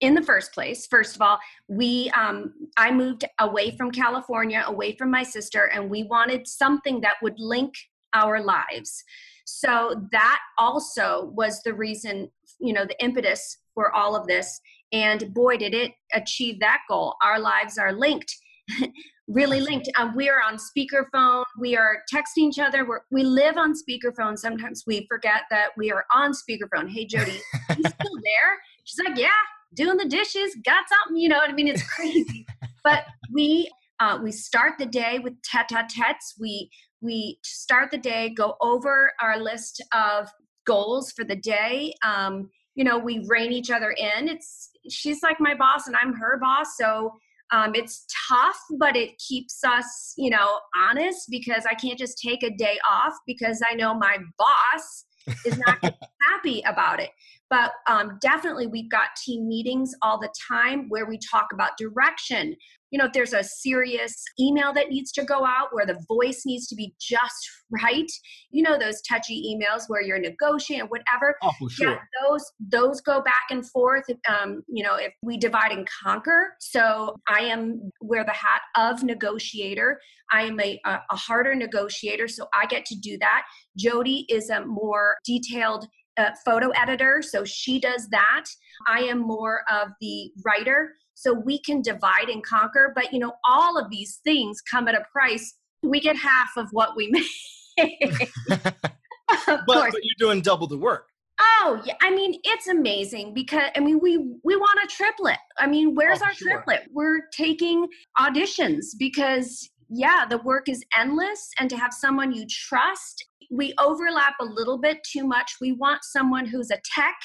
in 0.00 0.14
the 0.14 0.22
first 0.22 0.52
place. 0.52 0.86
First 0.86 1.16
of 1.16 1.22
all, 1.22 1.38
we 1.68 2.10
um, 2.10 2.52
I 2.76 2.90
moved 2.90 3.24
away 3.40 3.76
from 3.76 3.90
California, 3.90 4.62
away 4.66 4.96
from 4.96 5.10
my 5.10 5.22
sister, 5.22 5.66
and 5.66 5.88
we 5.88 6.02
wanted 6.04 6.46
something 6.46 7.00
that 7.00 7.14
would 7.22 7.38
link 7.38 7.74
our 8.12 8.42
lives. 8.42 9.04
So 9.44 10.08
that 10.12 10.40
also 10.58 11.32
was 11.34 11.62
the 11.62 11.74
reason, 11.74 12.30
you 12.60 12.72
know, 12.72 12.84
the 12.84 13.02
impetus 13.02 13.58
for 13.74 13.94
all 13.94 14.14
of 14.14 14.26
this. 14.26 14.60
And 14.92 15.32
boy, 15.32 15.56
did 15.56 15.74
it 15.74 15.92
achieve 16.12 16.60
that 16.60 16.80
goal. 16.88 17.16
Our 17.22 17.40
lives 17.40 17.78
are 17.78 17.92
linked. 17.92 18.36
really 19.28 19.60
linked. 19.60 19.88
Um, 19.98 20.14
we 20.14 20.28
are 20.28 20.40
on 20.42 20.56
speakerphone. 20.56 21.44
We 21.58 21.76
are 21.76 21.98
texting 22.12 22.48
each 22.48 22.58
other. 22.58 22.86
We're, 22.86 23.00
we 23.10 23.22
live 23.24 23.56
on 23.56 23.74
speakerphone. 23.74 24.38
Sometimes 24.38 24.84
we 24.86 25.06
forget 25.10 25.42
that 25.50 25.70
we 25.76 25.90
are 25.90 26.04
on 26.14 26.32
speakerphone. 26.32 26.90
Hey, 26.90 27.06
Jodie, 27.06 27.40
you 27.76 27.84
still 27.84 28.16
there? 28.22 28.58
She's 28.84 28.98
like, 29.06 29.18
yeah, 29.18 29.28
doing 29.74 29.96
the 29.96 30.08
dishes. 30.08 30.56
Got 30.64 30.84
something, 30.88 31.16
you 31.16 31.28
know 31.28 31.36
what 31.36 31.50
I 31.50 31.52
mean? 31.52 31.68
It's 31.68 31.86
crazy. 31.88 32.46
but 32.84 33.04
we 33.32 33.70
uh, 34.00 34.18
we 34.20 34.32
start 34.32 34.72
the 34.78 34.86
day 34.86 35.20
with 35.20 35.34
tete-a-tetes. 35.42 36.34
We 36.40 36.70
we 37.00 37.38
start 37.44 37.90
the 37.90 37.98
day, 37.98 38.30
go 38.30 38.56
over 38.60 39.12
our 39.20 39.38
list 39.38 39.82
of 39.92 40.28
goals 40.66 41.12
for 41.12 41.24
the 41.24 41.36
day. 41.36 41.94
Um, 42.04 42.48
you 42.74 42.84
know, 42.84 42.98
we 42.98 43.24
rein 43.28 43.52
each 43.52 43.70
other 43.70 43.90
in. 43.90 44.28
It's 44.28 44.70
she's 44.88 45.22
like 45.22 45.38
my 45.40 45.54
boss 45.54 45.86
and 45.86 45.96
I'm 45.96 46.14
her 46.14 46.38
boss, 46.40 46.76
so 46.76 47.12
um, 47.52 47.74
it's 47.74 48.06
tough, 48.28 48.58
but 48.78 48.96
it 48.96 49.18
keeps 49.18 49.62
us, 49.62 50.14
you 50.16 50.30
know, 50.30 50.58
honest 50.88 51.26
because 51.30 51.64
I 51.70 51.74
can't 51.74 51.98
just 51.98 52.18
take 52.18 52.42
a 52.42 52.50
day 52.50 52.78
off 52.90 53.12
because 53.26 53.60
I 53.70 53.74
know 53.74 53.94
my 53.94 54.16
boss 54.38 55.04
is 55.44 55.58
not 55.66 55.78
happy 56.30 56.62
about 56.66 56.98
it. 56.98 57.10
But 57.50 57.72
um, 57.86 58.18
definitely, 58.22 58.66
we've 58.66 58.90
got 58.90 59.08
team 59.22 59.46
meetings 59.46 59.94
all 60.00 60.18
the 60.18 60.32
time 60.50 60.86
where 60.88 61.04
we 61.04 61.18
talk 61.18 61.48
about 61.52 61.76
direction, 61.76 62.56
you 62.92 62.98
know, 62.98 63.06
if 63.06 63.12
there's 63.12 63.32
a 63.32 63.42
serious 63.42 64.22
email 64.38 64.72
that 64.74 64.90
needs 64.90 65.10
to 65.12 65.24
go 65.24 65.46
out 65.46 65.68
where 65.72 65.86
the 65.86 65.98
voice 66.06 66.42
needs 66.44 66.66
to 66.68 66.76
be 66.76 66.94
just 67.00 67.50
right, 67.70 68.10
you 68.50 68.62
know, 68.62 68.78
those 68.78 69.00
touchy 69.00 69.42
emails 69.56 69.84
where 69.88 70.02
you're 70.02 70.18
negotiating, 70.18 70.86
whatever. 70.88 71.34
Oh, 71.42 71.52
for 71.58 71.70
sure. 71.70 71.90
Yeah, 71.92 71.98
those 72.20 72.52
those 72.60 73.00
go 73.00 73.22
back 73.22 73.46
and 73.50 73.68
forth. 73.70 74.04
Um, 74.28 74.62
you 74.68 74.84
know, 74.84 74.96
if 74.96 75.14
we 75.22 75.38
divide 75.38 75.72
and 75.72 75.88
conquer. 76.04 76.54
So 76.60 77.16
I 77.26 77.40
am 77.40 77.90
wear 78.02 78.24
the 78.24 78.32
hat 78.32 78.60
of 78.76 79.02
negotiator. 79.02 79.98
I 80.30 80.42
am 80.42 80.60
a, 80.60 80.78
a, 80.84 81.00
a 81.10 81.16
harder 81.16 81.54
negotiator, 81.54 82.28
so 82.28 82.46
I 82.54 82.66
get 82.66 82.84
to 82.86 82.94
do 82.94 83.16
that. 83.18 83.44
Jodie 83.78 84.26
is 84.28 84.50
a 84.50 84.66
more 84.66 85.16
detailed 85.24 85.86
uh, 86.18 86.30
photo 86.44 86.68
editor, 86.70 87.22
so 87.22 87.42
she 87.44 87.80
does 87.80 88.08
that. 88.10 88.44
I 88.86 89.00
am 89.00 89.18
more 89.18 89.62
of 89.70 89.88
the 90.00 90.30
writer, 90.44 90.92
so 91.14 91.32
we 91.32 91.58
can 91.60 91.82
divide 91.82 92.28
and 92.28 92.44
conquer. 92.44 92.92
But 92.94 93.12
you 93.12 93.18
know, 93.18 93.32
all 93.48 93.78
of 93.78 93.90
these 93.90 94.20
things 94.24 94.60
come 94.60 94.88
at 94.88 94.94
a 94.94 95.04
price. 95.12 95.54
We 95.82 96.00
get 96.00 96.16
half 96.16 96.50
of 96.56 96.68
what 96.72 96.96
we 96.96 97.08
make. 97.76 98.30
but, 98.56 99.66
but 99.66 99.92
you're 100.02 100.18
doing 100.18 100.40
double 100.40 100.66
the 100.66 100.78
work. 100.78 101.06
Oh, 101.40 101.80
yeah. 101.84 101.94
I 102.02 102.14
mean, 102.14 102.38
it's 102.44 102.68
amazing 102.68 103.34
because 103.34 103.70
I 103.76 103.80
mean, 103.80 103.98
we 104.00 104.18
we 104.44 104.56
want 104.56 104.78
a 104.84 104.86
triplet. 104.86 105.38
I 105.58 105.66
mean, 105.66 105.94
where's 105.94 106.20
oh, 106.22 106.26
our 106.26 106.34
sure. 106.34 106.52
triplet? 106.52 106.88
We're 106.92 107.22
taking 107.36 107.86
auditions 108.18 108.84
because 108.98 109.68
yeah, 109.88 110.24
the 110.28 110.38
work 110.38 110.68
is 110.68 110.84
endless 110.98 111.50
and 111.58 111.68
to 111.70 111.76
have 111.76 111.92
someone 111.92 112.32
you 112.32 112.46
trust, 112.48 113.24
we 113.50 113.74
overlap 113.78 114.34
a 114.40 114.44
little 114.44 114.78
bit 114.78 114.98
too 115.04 115.26
much. 115.26 115.56
We 115.60 115.72
want 115.72 116.00
someone 116.02 116.46
who's 116.46 116.70
a 116.70 116.80
tech 116.94 117.16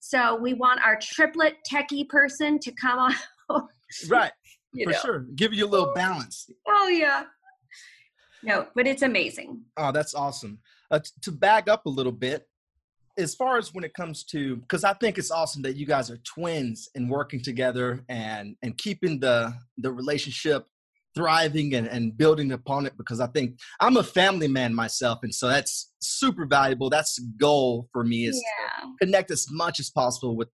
so 0.00 0.34
we 0.36 0.54
want 0.54 0.80
our 0.82 0.98
triplet 1.00 1.56
techie 1.70 2.08
person 2.08 2.58
to 2.60 2.72
come 2.72 2.98
on. 2.98 3.68
right. 4.08 4.32
For 4.84 4.90
know. 4.90 4.98
sure. 4.98 5.18
Give 5.34 5.52
you 5.52 5.66
a 5.66 5.68
little 5.68 5.92
balance. 5.94 6.48
Oh, 6.66 6.88
yeah. 6.88 7.24
No, 8.42 8.68
but 8.74 8.86
it's 8.86 9.02
amazing. 9.02 9.62
Oh, 9.76 9.92
that's 9.92 10.14
awesome. 10.14 10.58
Uh, 10.90 11.00
t- 11.00 11.10
to 11.22 11.32
back 11.32 11.68
up 11.68 11.86
a 11.86 11.88
little 11.90 12.12
bit, 12.12 12.46
as 13.18 13.34
far 13.34 13.58
as 13.58 13.74
when 13.74 13.84
it 13.84 13.92
comes 13.94 14.24
to, 14.24 14.56
because 14.56 14.84
I 14.84 14.94
think 14.94 15.18
it's 15.18 15.30
awesome 15.30 15.62
that 15.62 15.76
you 15.76 15.86
guys 15.86 16.10
are 16.10 16.18
twins 16.18 16.88
and 16.94 17.10
working 17.10 17.42
together 17.42 18.02
and 18.08 18.56
and 18.62 18.78
keeping 18.78 19.20
the 19.20 19.52
the 19.76 19.92
relationship 19.92 20.66
thriving 21.14 21.74
and, 21.74 21.86
and 21.86 22.16
building 22.16 22.52
upon 22.52 22.86
it 22.86 22.96
because 22.96 23.20
I 23.20 23.26
think 23.28 23.58
I'm 23.80 23.96
a 23.96 24.02
family 24.02 24.48
man 24.48 24.74
myself. 24.74 25.20
And 25.22 25.34
so 25.34 25.48
that's 25.48 25.92
super 26.00 26.46
valuable. 26.46 26.90
That's 26.90 27.16
the 27.16 27.30
goal 27.38 27.88
for 27.92 28.04
me 28.04 28.26
is 28.26 28.42
yeah. 28.42 28.84
to 28.84 29.06
connect 29.06 29.30
as 29.30 29.46
much 29.50 29.80
as 29.80 29.90
possible 29.90 30.36
with 30.36 30.48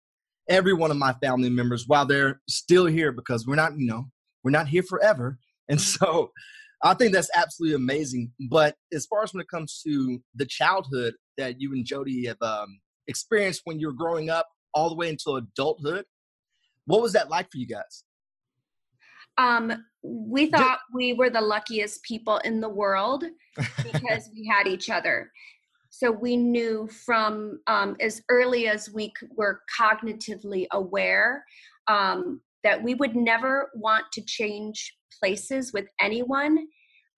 every 0.48 0.72
one 0.72 0.90
of 0.90 0.96
my 0.96 1.14
family 1.14 1.50
members 1.50 1.84
while 1.86 2.06
they're 2.06 2.40
still 2.48 2.86
here 2.86 3.12
because 3.12 3.46
we're 3.46 3.56
not, 3.56 3.78
you 3.78 3.86
know, 3.86 4.04
we're 4.44 4.50
not 4.50 4.68
here 4.68 4.82
forever. 4.82 5.38
And 5.68 5.78
mm-hmm. 5.78 6.04
so 6.04 6.30
I 6.82 6.94
think 6.94 7.12
that's 7.12 7.30
absolutely 7.34 7.76
amazing. 7.76 8.32
But 8.50 8.74
as 8.92 9.06
far 9.06 9.22
as 9.22 9.32
when 9.32 9.40
it 9.40 9.48
comes 9.48 9.80
to 9.86 10.20
the 10.34 10.46
childhood 10.46 11.14
that 11.38 11.60
you 11.60 11.72
and 11.72 11.86
Jodie 11.86 12.26
have 12.26 12.42
um, 12.42 12.80
experienced 13.06 13.62
when 13.64 13.78
you 13.78 13.86
were 13.86 13.92
growing 13.92 14.30
up 14.30 14.48
all 14.74 14.88
the 14.88 14.96
way 14.96 15.08
until 15.08 15.36
adulthood, 15.36 16.04
what 16.86 17.00
was 17.00 17.12
that 17.12 17.30
like 17.30 17.46
for 17.50 17.58
you 17.58 17.66
guys? 17.66 18.04
Um, 19.38 19.84
we 20.02 20.46
thought 20.46 20.80
we 20.92 21.12
were 21.12 21.30
the 21.30 21.40
luckiest 21.40 22.02
people 22.02 22.38
in 22.38 22.60
the 22.60 22.68
world 22.68 23.24
because 23.56 24.30
we 24.34 24.46
had 24.46 24.66
each 24.66 24.90
other. 24.90 25.30
So 25.90 26.10
we 26.10 26.36
knew 26.36 26.88
from 27.04 27.60
um, 27.66 27.96
as 28.00 28.22
early 28.30 28.66
as 28.66 28.90
we 28.92 29.12
were 29.36 29.60
cognitively 29.78 30.66
aware 30.72 31.44
um, 31.86 32.40
that 32.64 32.82
we 32.82 32.94
would 32.94 33.14
never 33.14 33.70
want 33.74 34.06
to 34.12 34.22
change 34.22 34.96
places 35.20 35.72
with 35.72 35.86
anyone 36.00 36.66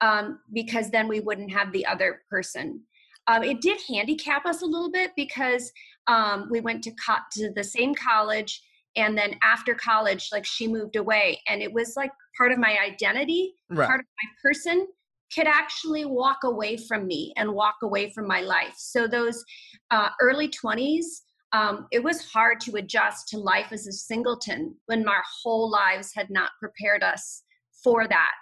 um, 0.01 0.41
because 0.53 0.91
then 0.91 1.09
we 1.09 1.21
wouldn't 1.21 1.53
have 1.53 1.73
the 1.73 1.87
other 1.87 2.23
person. 2.29 2.83
Um, 3.27 3.43
it 3.43 3.61
did 3.61 3.81
handicap 3.89 4.45
us 4.45 4.63
a 4.63 4.67
little 4.67 4.91
bit 4.91 5.13
because 5.17 5.73
um, 6.09 6.49
we 6.51 6.61
went 6.61 6.83
to, 6.85 6.91
co- 6.91 7.15
to 7.33 7.53
the 7.55 7.65
same 7.65 7.95
college 7.95 8.61
and 8.97 9.17
then 9.17 9.35
after 9.43 9.75
college 9.75 10.29
like 10.33 10.45
she 10.45 10.69
moved 10.69 10.97
away 10.97 11.41
and 11.49 11.63
it 11.63 11.73
was 11.73 11.95
like 11.97 12.11
part 12.37 12.53
of 12.53 12.59
my 12.59 12.79
identity 12.79 13.55
right. 13.71 13.87
part 13.87 14.01
of 14.01 14.07
my 14.23 14.51
person 14.51 14.87
could 15.35 15.47
actually 15.47 16.05
walk 16.05 16.39
away 16.45 16.77
from 16.77 17.07
me 17.07 17.33
and 17.37 17.51
walk 17.53 17.77
away 17.83 18.11
from 18.11 18.29
my 18.29 18.41
life. 18.41 18.75
So 18.77 19.09
those 19.09 19.45
uh, 19.91 20.11
early 20.21 20.49
20s 20.49 21.05
um, 21.53 21.87
it 21.93 22.03
was 22.03 22.25
hard 22.33 22.59
to 22.63 22.77
adjust 22.77 23.29
to 23.29 23.39
life 23.39 23.69
as 23.71 23.87
a 23.87 23.93
singleton 23.93 24.75
when 24.87 25.07
our 25.09 25.23
whole 25.43 25.71
lives 25.71 26.13
had 26.13 26.29
not 26.29 26.51
prepared 26.59 27.05
us 27.05 27.43
for 27.83 28.09
that. 28.09 28.41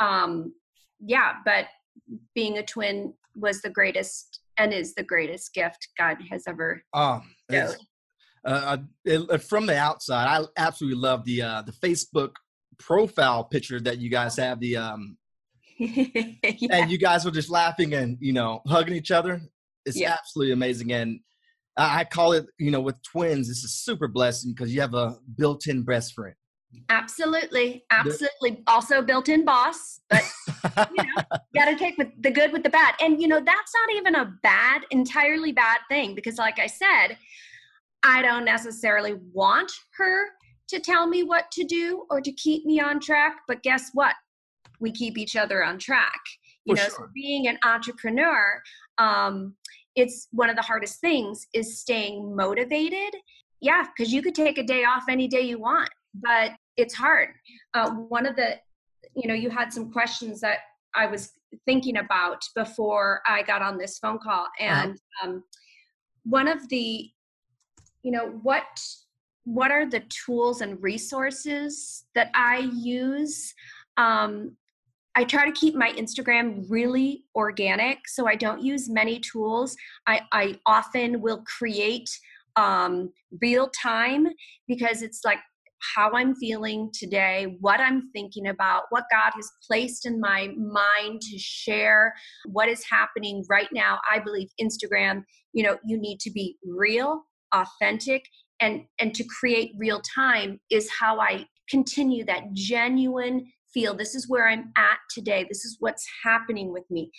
Um, 0.00 0.52
yeah 1.04 1.34
but 1.44 1.66
being 2.34 2.58
a 2.58 2.62
twin 2.62 3.12
was 3.34 3.60
the 3.60 3.70
greatest 3.70 4.40
and 4.58 4.72
is 4.72 4.94
the 4.94 5.02
greatest 5.02 5.54
gift 5.54 5.88
god 5.98 6.16
has 6.30 6.44
ever 6.46 6.82
um, 6.94 7.22
uh, 8.44 8.78
it, 9.04 9.42
from 9.42 9.66
the 9.66 9.76
outside, 9.76 10.26
I 10.26 10.44
absolutely 10.56 11.00
love 11.00 11.24
the 11.24 11.42
uh, 11.42 11.62
the 11.62 11.72
Facebook 11.72 12.32
profile 12.78 13.44
picture 13.44 13.80
that 13.80 13.98
you 13.98 14.10
guys 14.10 14.36
have. 14.36 14.60
The 14.60 14.76
um, 14.76 15.16
yeah. 15.78 16.68
and 16.70 16.90
you 16.90 16.98
guys 16.98 17.24
were 17.24 17.30
just 17.30 17.50
laughing 17.50 17.94
and 17.94 18.18
you 18.20 18.32
know 18.32 18.62
hugging 18.66 18.94
each 18.94 19.10
other. 19.10 19.40
It's 19.86 19.98
yeah. 19.98 20.12
absolutely 20.12 20.52
amazing, 20.52 20.92
and 20.92 21.20
I 21.76 22.04
call 22.04 22.32
it 22.32 22.46
you 22.58 22.70
know 22.70 22.80
with 22.80 23.00
twins, 23.02 23.48
it's 23.48 23.64
a 23.64 23.68
super 23.68 24.08
blessing 24.08 24.52
because 24.52 24.74
you 24.74 24.80
have 24.80 24.94
a 24.94 25.16
built-in 25.36 25.82
best 25.84 26.14
friend. 26.14 26.34
Absolutely, 26.88 27.84
absolutely. 27.90 28.62
Also 28.66 29.02
built-in 29.02 29.44
boss, 29.44 30.00
but 30.08 30.24
you 30.96 31.04
know, 31.04 31.38
got 31.54 31.66
to 31.66 31.76
take 31.76 31.98
with 31.98 32.08
the 32.18 32.30
good 32.30 32.52
with 32.52 32.62
the 32.62 32.70
bad. 32.70 32.94
And 33.00 33.20
you 33.20 33.28
know, 33.28 33.40
that's 33.40 33.72
not 33.74 33.96
even 33.96 34.14
a 34.14 34.32
bad, 34.42 34.82
entirely 34.90 35.52
bad 35.52 35.80
thing 35.88 36.14
because, 36.14 36.38
like 36.38 36.58
I 36.58 36.66
said, 36.66 37.18
I 38.02 38.22
don't 38.22 38.44
necessarily 38.44 39.14
want 39.32 39.70
her 39.96 40.24
to 40.68 40.80
tell 40.80 41.06
me 41.06 41.22
what 41.22 41.50
to 41.52 41.64
do 41.64 42.06
or 42.10 42.20
to 42.20 42.32
keep 42.32 42.64
me 42.64 42.80
on 42.80 42.98
track, 42.98 43.36
but 43.46 43.62
guess 43.62 43.90
what? 43.92 44.14
We 44.80 44.90
keep 44.90 45.18
each 45.18 45.36
other 45.36 45.64
on 45.64 45.78
track. 45.78 46.20
You 46.64 46.74
For 46.74 46.82
know, 46.82 46.88
sure. 46.88 46.96
so 46.98 47.06
being 47.14 47.48
an 47.48 47.58
entrepreneur, 47.64 48.62
um, 48.98 49.54
it's 49.94 50.28
one 50.32 50.48
of 50.50 50.56
the 50.56 50.62
hardest 50.62 51.00
things 51.00 51.46
is 51.52 51.78
staying 51.78 52.34
motivated. 52.34 53.14
Yeah, 53.60 53.84
because 53.96 54.12
you 54.12 54.22
could 54.22 54.34
take 54.34 54.58
a 54.58 54.62
day 54.62 54.84
off 54.84 55.04
any 55.08 55.28
day 55.28 55.42
you 55.42 55.58
want, 55.58 55.90
but 56.14 56.52
it's 56.76 56.94
hard. 56.94 57.28
Uh, 57.74 57.90
one 57.90 58.26
of 58.26 58.34
the, 58.34 58.58
you 59.14 59.28
know, 59.28 59.34
you 59.34 59.50
had 59.50 59.72
some 59.72 59.92
questions 59.92 60.40
that 60.40 60.58
I 60.94 61.06
was 61.06 61.32
thinking 61.66 61.98
about 61.98 62.42
before 62.56 63.22
I 63.26 63.42
got 63.42 63.62
on 63.62 63.78
this 63.78 63.98
phone 63.98 64.18
call, 64.18 64.46
uh-huh. 64.60 64.86
and 64.88 64.98
um, 65.22 65.44
one 66.24 66.48
of 66.48 66.68
the 66.70 67.10
you 68.02 68.10
know 68.10 68.38
what 68.42 68.64
what 69.44 69.70
are 69.70 69.88
the 69.88 70.02
tools 70.24 70.60
and 70.60 70.82
resources 70.82 72.04
that 72.14 72.30
i 72.34 72.58
use 72.74 73.54
um, 73.98 74.56
I 75.14 75.24
try 75.24 75.44
to 75.44 75.52
keep 75.52 75.74
my 75.74 75.92
Instagram 75.92 76.64
really 76.70 77.24
organic, 77.34 78.08
so 78.08 78.26
I 78.26 78.34
don't 78.34 78.62
use 78.62 78.88
many 78.88 79.20
tools. 79.20 79.76
I, 80.06 80.22
I 80.32 80.58
often 80.64 81.20
will 81.20 81.44
create 81.46 82.08
um, 82.56 83.12
real 83.40 83.70
time 83.82 84.28
because 84.66 85.02
it's 85.02 85.20
like 85.24 85.38
how 85.94 86.12
I'm 86.12 86.34
feeling 86.36 86.90
today, 86.94 87.56
what 87.60 87.80
I'm 87.80 88.10
thinking 88.12 88.48
about, 88.48 88.84
what 88.90 89.04
God 89.10 89.32
has 89.34 89.50
placed 89.66 90.06
in 90.06 90.20
my 90.20 90.48
mind 90.56 91.20
to 91.22 91.38
share, 91.38 92.14
what 92.46 92.68
is 92.68 92.84
happening 92.88 93.44
right 93.50 93.68
now. 93.72 93.98
I 94.10 94.18
believe 94.20 94.48
Instagram, 94.60 95.24
you 95.52 95.64
know, 95.64 95.76
you 95.84 95.98
need 96.00 96.20
to 96.20 96.30
be 96.30 96.56
real, 96.64 97.24
authentic, 97.52 98.24
and 98.60 98.84
and 99.00 99.14
to 99.14 99.24
create 99.24 99.72
real 99.76 100.00
time 100.14 100.60
is 100.70 100.90
how 100.90 101.20
I 101.20 101.46
continue 101.68 102.24
that 102.26 102.52
genuine 102.52 103.46
feel 103.72 103.94
this 103.94 104.14
is 104.14 104.28
where 104.28 104.48
I'm 104.48 104.72
at 104.76 104.98
today. 105.10 105.46
This 105.48 105.64
is 105.64 105.76
what's 105.80 106.06
happening 106.24 106.72
with 106.72 106.84
me. 106.90 107.10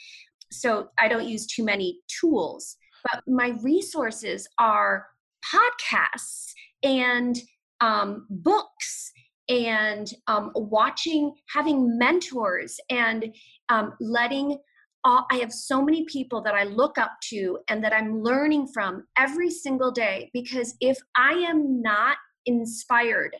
So 0.51 0.89
I 0.99 1.07
don't 1.07 1.27
use 1.27 1.47
too 1.47 1.63
many 1.63 1.99
tools, 2.19 2.77
but 3.11 3.23
my 3.27 3.55
resources 3.63 4.47
are 4.59 5.07
podcasts 5.53 6.51
and 6.83 7.35
um, 7.81 8.27
books 8.29 9.11
and 9.49 10.11
um, 10.27 10.51
watching, 10.55 11.33
having 11.53 11.97
mentors 11.97 12.79
and 12.89 13.33
um, 13.69 13.93
letting. 13.99 14.57
All, 15.05 15.25
I 15.31 15.37
have 15.37 15.51
so 15.51 15.81
many 15.81 16.05
people 16.05 16.41
that 16.43 16.55
I 16.55 16.63
look 16.63 16.97
up 16.97 17.11
to 17.29 17.59
and 17.67 17.83
that 17.83 17.93
I'm 17.93 18.21
learning 18.21 18.67
from 18.73 19.05
every 19.17 19.49
single 19.49 19.91
day 19.91 20.29
because 20.33 20.75
if 20.79 20.97
I 21.17 21.33
am 21.33 21.81
not 21.81 22.17
inspired, 22.45 23.35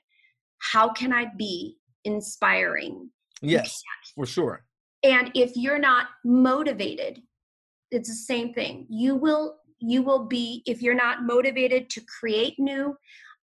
how 0.59 0.91
can 0.91 1.13
I 1.13 1.27
be 1.37 1.77
inspiring? 2.03 3.09
Yes, 3.41 3.81
for 4.15 4.25
sure. 4.25 4.65
And 5.03 5.31
if 5.35 5.51
you're 5.55 5.79
not 5.79 6.07
motivated, 6.23 7.21
it's 7.91 8.09
the 8.09 8.15
same 8.15 8.53
thing. 8.53 8.87
You 8.89 9.15
will 9.15 9.57
you 9.83 10.01
will 10.01 10.25
be 10.25 10.63
if 10.65 10.81
you're 10.81 10.95
not 10.95 11.23
motivated 11.23 11.89
to 11.89 12.01
create 12.19 12.55
new 12.57 12.95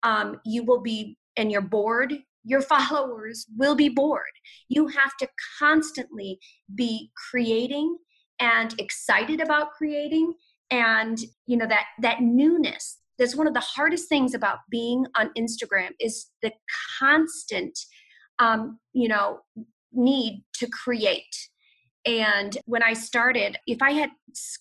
um, 0.03 0.39
you 0.45 0.63
will 0.63 0.79
be 0.79 1.17
and 1.35 1.51
you're 1.51 1.61
bored 1.61 2.13
your 2.43 2.61
followers 2.73 3.45
will 3.57 3.75
be 3.75 3.89
bored 3.89 4.35
you 4.69 4.87
have 4.87 5.15
to 5.17 5.27
constantly 5.59 6.39
be 6.75 7.11
creating 7.29 7.97
and 8.39 8.73
excited 8.79 9.41
about 9.41 9.71
creating. 9.71 10.33
And 10.71 11.19
you 11.47 11.57
know 11.57 11.67
that 11.67 11.85
that 12.01 12.21
newness 12.21 12.99
that's 13.19 13.35
one 13.35 13.47
of 13.47 13.53
the 13.53 13.59
hardest 13.59 14.07
things 14.07 14.33
about 14.33 14.59
being 14.71 15.05
on 15.17 15.29
instagram 15.37 15.89
is 15.99 16.27
the 16.41 16.51
constant 16.99 17.77
um, 18.39 18.79
you 18.93 19.07
know 19.09 19.39
need 19.91 20.43
to 20.53 20.67
create. 20.67 21.35
And 22.05 22.57
when 22.65 22.81
i 22.81 22.93
started 22.93 23.57
if 23.67 23.81
i 23.81 23.91
had 23.91 24.11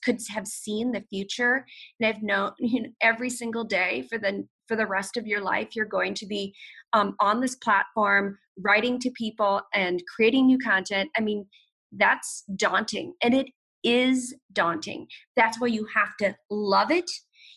could 0.02 0.18
have 0.30 0.46
seen 0.46 0.90
the 0.90 1.04
future 1.08 1.64
and 2.00 2.08
i've 2.08 2.22
known 2.22 2.52
you 2.58 2.82
know, 2.82 2.88
every 3.00 3.30
single 3.30 3.64
day 3.64 4.06
for 4.08 4.18
the 4.18 4.46
for 4.66 4.76
the 4.76 4.86
rest 4.86 5.16
of 5.16 5.26
your 5.26 5.40
life 5.40 5.76
you're 5.76 5.86
going 5.86 6.14
to 6.14 6.26
be 6.26 6.52
um, 6.94 7.14
on 7.20 7.40
this 7.40 7.54
platform 7.54 8.38
writing 8.60 8.98
to 8.98 9.10
people 9.12 9.60
and 9.72 10.02
creating 10.14 10.46
new 10.46 10.58
content. 10.58 11.10
I 11.16 11.20
mean 11.20 11.46
that's 11.92 12.44
daunting. 12.56 13.14
And 13.22 13.34
it 13.34 13.46
is 13.84 14.34
daunting. 14.52 15.06
That's 15.36 15.60
why 15.60 15.68
you 15.68 15.86
have 15.94 16.16
to 16.20 16.34
love 16.50 16.90
it. 16.90 17.10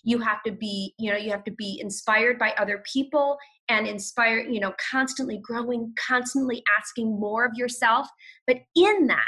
You 0.04 0.20
have 0.20 0.42
to 0.44 0.52
be 0.52 0.94
you 0.98 1.12
know 1.12 1.18
you 1.18 1.32
have 1.32 1.44
to 1.46 1.52
be 1.52 1.80
inspired 1.82 2.40
by 2.40 2.54
other 2.58 2.84
people 2.92 3.38
and 3.70 3.88
inspire 3.88 4.40
you 4.40 4.60
know 4.60 4.74
constantly 4.92 5.40
growing 5.42 5.94
constantly 6.08 6.64
asking 6.80 7.20
more 7.20 7.46
of 7.46 7.54
yourself. 7.56 8.08
But 8.48 8.58
in 8.76 9.08
that 9.08 9.22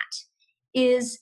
is 0.73 1.19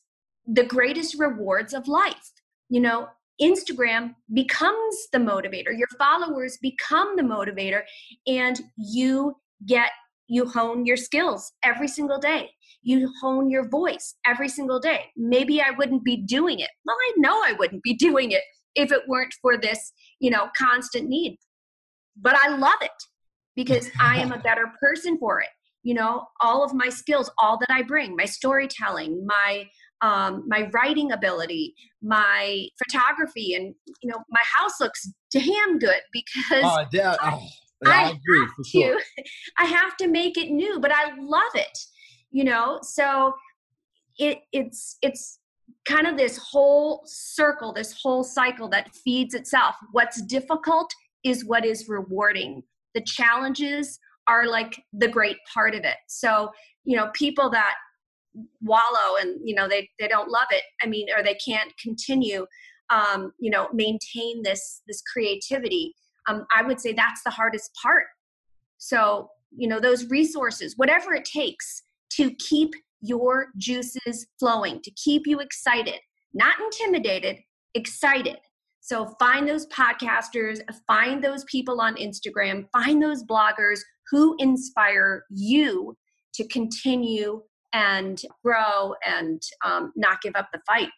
the 0.47 0.63
greatest 0.63 1.19
rewards 1.19 1.73
of 1.73 1.87
life. 1.87 2.31
You 2.69 2.81
know, 2.81 3.07
Instagram 3.41 4.15
becomes 4.33 5.07
the 5.11 5.17
motivator, 5.17 5.77
your 5.77 5.87
followers 5.97 6.57
become 6.61 7.15
the 7.15 7.23
motivator, 7.23 7.81
and 8.27 8.59
you 8.77 9.35
get, 9.65 9.91
you 10.31 10.47
hone 10.47 10.85
your 10.85 10.95
skills 10.95 11.51
every 11.61 11.89
single 11.89 12.17
day. 12.17 12.49
You 12.83 13.11
hone 13.21 13.49
your 13.49 13.67
voice 13.67 14.15
every 14.25 14.47
single 14.47 14.79
day. 14.79 15.01
Maybe 15.17 15.61
I 15.61 15.71
wouldn't 15.71 16.05
be 16.05 16.15
doing 16.15 16.61
it. 16.61 16.69
Well, 16.85 16.95
I 16.95 17.13
know 17.17 17.33
I 17.33 17.53
wouldn't 17.59 17.83
be 17.83 17.93
doing 18.07 18.31
it 18.31 18.43
if 18.73 18.93
it 18.93 19.01
weren't 19.09 19.33
for 19.41 19.57
this, 19.57 19.91
you 20.21 20.31
know, 20.31 20.47
constant 20.57 21.09
need. 21.09 21.37
But 22.15 22.37
I 22.41 22.55
love 22.55 22.79
it 22.81 22.91
because 23.57 23.89
I 23.99 24.21
am 24.21 24.31
a 24.31 24.39
better 24.39 24.71
person 24.81 25.17
for 25.17 25.41
it 25.41 25.49
you 25.83 25.95
know 25.95 26.23
all 26.41 26.63
of 26.63 26.75
my 26.75 26.89
skills 26.89 27.31
all 27.41 27.57
that 27.57 27.71
i 27.71 27.81
bring 27.81 28.15
my 28.15 28.25
storytelling 28.25 29.25
my 29.25 29.65
um, 30.03 30.45
my 30.47 30.67
writing 30.73 31.11
ability 31.11 31.75
my 32.01 32.67
photography 32.83 33.53
and 33.53 33.73
you 34.01 34.09
know 34.09 34.17
my 34.29 34.41
house 34.57 34.79
looks 34.79 35.11
damn 35.31 35.77
good 35.79 36.01
because 36.11 36.63
oh, 36.63 36.85
yeah, 36.91 37.15
I, 37.19 37.39
I, 37.85 38.05
I 38.05 38.09
agree 38.09 38.47
for 38.55 38.63
sure 38.63 38.97
to, 38.97 39.23
i 39.57 39.65
have 39.65 39.97
to 39.97 40.07
make 40.07 40.37
it 40.37 40.51
new 40.51 40.79
but 40.79 40.91
i 40.91 41.13
love 41.19 41.55
it 41.55 41.77
you 42.31 42.43
know 42.43 42.79
so 42.81 43.33
it 44.17 44.39
it's 44.51 44.97
it's 45.01 45.39
kind 45.85 46.05
of 46.05 46.17
this 46.17 46.37
whole 46.37 47.01
circle 47.05 47.73
this 47.73 47.99
whole 48.01 48.23
cycle 48.23 48.69
that 48.69 48.93
feeds 48.93 49.33
itself 49.33 49.75
what's 49.91 50.21
difficult 50.21 50.91
is 51.23 51.45
what 51.45 51.65
is 51.65 51.87
rewarding 51.87 52.61
the 52.93 53.01
challenges 53.01 53.99
are 54.27 54.47
like 54.47 54.83
the 54.93 55.07
great 55.07 55.37
part 55.51 55.75
of 55.75 55.83
it. 55.83 55.97
So, 56.07 56.51
you 56.83 56.95
know, 56.95 57.09
people 57.13 57.49
that 57.51 57.75
wallow 58.61 59.17
and, 59.19 59.39
you 59.43 59.55
know, 59.55 59.67
they, 59.67 59.89
they 59.99 60.07
don't 60.07 60.29
love 60.29 60.47
it, 60.51 60.63
I 60.81 60.87
mean, 60.87 61.07
or 61.15 61.23
they 61.23 61.35
can't 61.35 61.71
continue, 61.77 62.45
um, 62.89 63.33
you 63.39 63.51
know, 63.51 63.67
maintain 63.73 64.41
this, 64.43 64.81
this 64.87 65.01
creativity. 65.01 65.93
Um, 66.27 66.45
I 66.55 66.63
would 66.63 66.79
say 66.79 66.93
that's 66.93 67.23
the 67.23 67.29
hardest 67.29 67.71
part. 67.81 68.05
So, 68.77 69.29
you 69.55 69.67
know, 69.67 69.79
those 69.79 70.09
resources, 70.09 70.75
whatever 70.77 71.13
it 71.13 71.25
takes 71.25 71.83
to 72.13 72.33
keep 72.35 72.71
your 73.01 73.47
juices 73.57 74.27
flowing, 74.39 74.81
to 74.83 74.91
keep 74.91 75.25
you 75.25 75.39
excited, 75.39 75.99
not 76.33 76.55
intimidated, 76.59 77.39
excited 77.73 78.37
so 78.81 79.13
find 79.19 79.47
those 79.47 79.67
podcasters, 79.67 80.59
find 80.87 81.23
those 81.23 81.43
people 81.45 81.79
on 81.79 81.95
Instagram, 81.95 82.65
find 82.73 83.01
those 83.01 83.23
bloggers 83.23 83.79
who 84.09 84.35
inspire 84.39 85.23
you 85.29 85.95
to 86.33 86.47
continue 86.47 87.43
and 87.73 88.19
grow 88.43 88.95
and 89.05 89.41
um, 89.63 89.93
not 89.95 90.21
give 90.21 90.33
up 90.35 90.49
the 90.51 90.59
fight. 90.65 90.89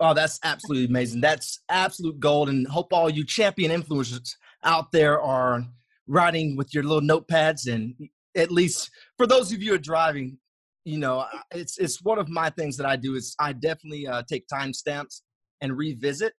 Oh, 0.00 0.12
that's 0.12 0.38
absolutely 0.44 0.86
amazing. 0.86 1.22
That's 1.22 1.60
absolute 1.70 2.20
gold. 2.20 2.50
And 2.50 2.68
hope 2.68 2.92
all 2.92 3.08
you 3.08 3.24
champion 3.24 3.70
influencers 3.70 4.34
out 4.64 4.92
there 4.92 5.20
are 5.20 5.64
writing 6.06 6.56
with 6.56 6.74
your 6.74 6.84
little 6.84 7.00
notepads. 7.00 7.72
And 7.72 7.94
at 8.36 8.50
least 8.50 8.90
for 9.16 9.26
those 9.26 9.52
of 9.52 9.62
you 9.62 9.70
who 9.70 9.74
are 9.76 9.78
driving, 9.78 10.38
you 10.84 10.98
know, 10.98 11.26
it's 11.52 11.78
it's 11.78 12.02
one 12.02 12.18
of 12.18 12.28
my 12.28 12.50
things 12.50 12.76
that 12.76 12.86
I 12.86 12.96
do 12.96 13.14
is 13.14 13.34
I 13.40 13.52
definitely 13.52 14.06
uh, 14.06 14.22
take 14.28 14.44
timestamps 14.52 15.22
and 15.60 15.76
revisit 15.76 16.34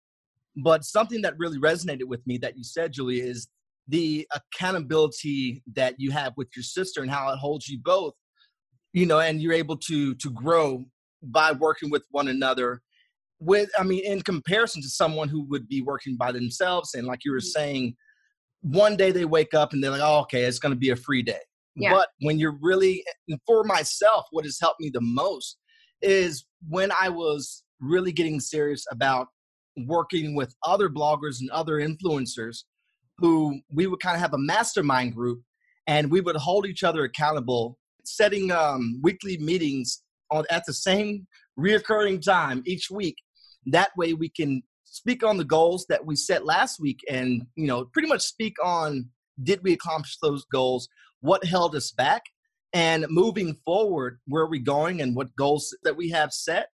but 0.57 0.85
something 0.85 1.23
that 1.23 1.35
really 1.39 1.59
resonated 1.59 2.05
with 2.05 2.25
me 2.27 2.39
that 2.39 2.57
you 2.57 2.65
said, 2.65 2.93
Julie, 2.93 3.21
is 3.21 3.49
the 3.89 4.27
accountability 4.35 5.63
that 5.75 5.95
you 5.99 6.11
have 6.13 6.33
with 6.37 6.49
your 6.57 6.63
sister 6.63 7.03
and 7.03 7.11
how 7.11 7.33
it 7.33 7.39
holds 7.39 7.69
you 7.69 7.79
both, 7.83 8.15
you 8.93 9.05
know, 9.05 9.19
and 9.19 9.43
you're 9.43 9.53
able 9.53 9.77
to 9.77 10.15
to 10.15 10.31
grow 10.31 10.85
by 11.23 11.53
working 11.53 11.91
with 11.91 12.05
one 12.11 12.29
another. 12.29 12.83
With, 13.41 13.69
I 13.79 13.83
mean, 13.83 14.05
in 14.05 14.23
comparison 14.23 14.81
to 14.83 14.89
someone 14.89 15.29
who 15.29 15.45
would 15.49 15.69
be 15.69 15.83
working 15.83 16.17
by 16.17 16.33
themselves, 16.33 16.95
and 16.95 17.07
like 17.07 17.21
you 17.25 17.33
were 17.33 17.39
mm-hmm. 17.39 17.61
saying, 17.61 17.97
one 18.65 18.97
day 18.97 19.11
they 19.11 19.25
wake 19.27 19.55
up 19.55 19.73
and 19.73 19.83
they're 19.83 19.91
like, 19.91 20.01
"Oh, 20.03 20.21
okay, 20.21 20.45
it's 20.45 20.59
going 20.59 20.73
to 20.73 20.79
be 20.79 20.91
a 20.91 20.97
free 20.97 21.23
day." 21.23 21.41
Yeah. 21.77 21.93
But 21.93 22.09
when 22.21 22.39
you're 22.39 22.57
really, 22.61 23.05
for 23.47 23.65
myself, 23.65 24.27
what 24.31 24.45
has 24.45 24.59
helped 24.61 24.81
me 24.81 24.91
the 24.91 25.01
most 25.01 25.59
is 26.03 26.47
when 26.69 26.91
I 27.01 27.09
was 27.09 27.65
really 27.81 28.13
getting 28.13 28.41
serious 28.41 28.85
about 28.91 29.29
working 29.77 30.35
with 30.35 30.55
other 30.65 30.89
bloggers 30.89 31.41
and 31.41 31.51
other 31.51 31.81
influencers 31.81 32.65
who 33.19 33.61
we 33.73 33.87
would 33.87 34.01
kind 34.01 34.15
of 34.15 34.21
have 34.21 34.35
a 34.35 34.39
mastermind 34.39 35.15
group 35.15 35.43
and 35.87 36.11
we 36.11 36.21
would 36.21 36.37
hold 36.37 36.67
each 36.67 36.85
other 36.85 37.05
accountable, 37.05 37.79
setting 38.05 38.51
um, 38.51 39.01
weekly 39.03 39.37
meetings 39.39 40.03
on, 40.31 40.45
at 40.51 40.65
the 40.67 40.73
same 40.73 41.27
reoccurring 41.59 42.23
time 42.23 42.63
each 42.67 42.91
week. 42.91 43.17
That 43.67 43.91
way 43.97 44.15
we 44.15 44.29
can 44.29 44.63
speak 44.95 45.25
on 45.25 45.37
the 45.37 45.45
goals 45.45 45.87
that 45.89 46.05
we 46.07 46.17
set 46.17 46.45
last 46.45 46.81
week 46.81 47.01
and, 47.11 47.43
you 47.57 47.67
know, 47.67 47.87
pretty 47.87 48.09
much 48.09 48.23
speak 48.23 48.55
on 48.63 49.09
did 49.43 49.61
we 49.63 49.73
accomplish 49.73 50.17
those 50.23 50.45
goals? 50.53 50.89
What 51.21 51.45
held 51.45 51.75
us 51.75 51.91
back? 51.91 52.23
And 52.73 53.07
moving 53.09 53.57
forward, 53.65 54.21
where 54.27 54.45
are 54.45 54.49
we 54.49 54.61
going 54.61 55.01
and 55.01 55.17
what 55.17 55.35
goals 55.37 55.77
that 55.83 55.97
we 55.97 56.11
have 56.11 56.33
set? 56.33 56.69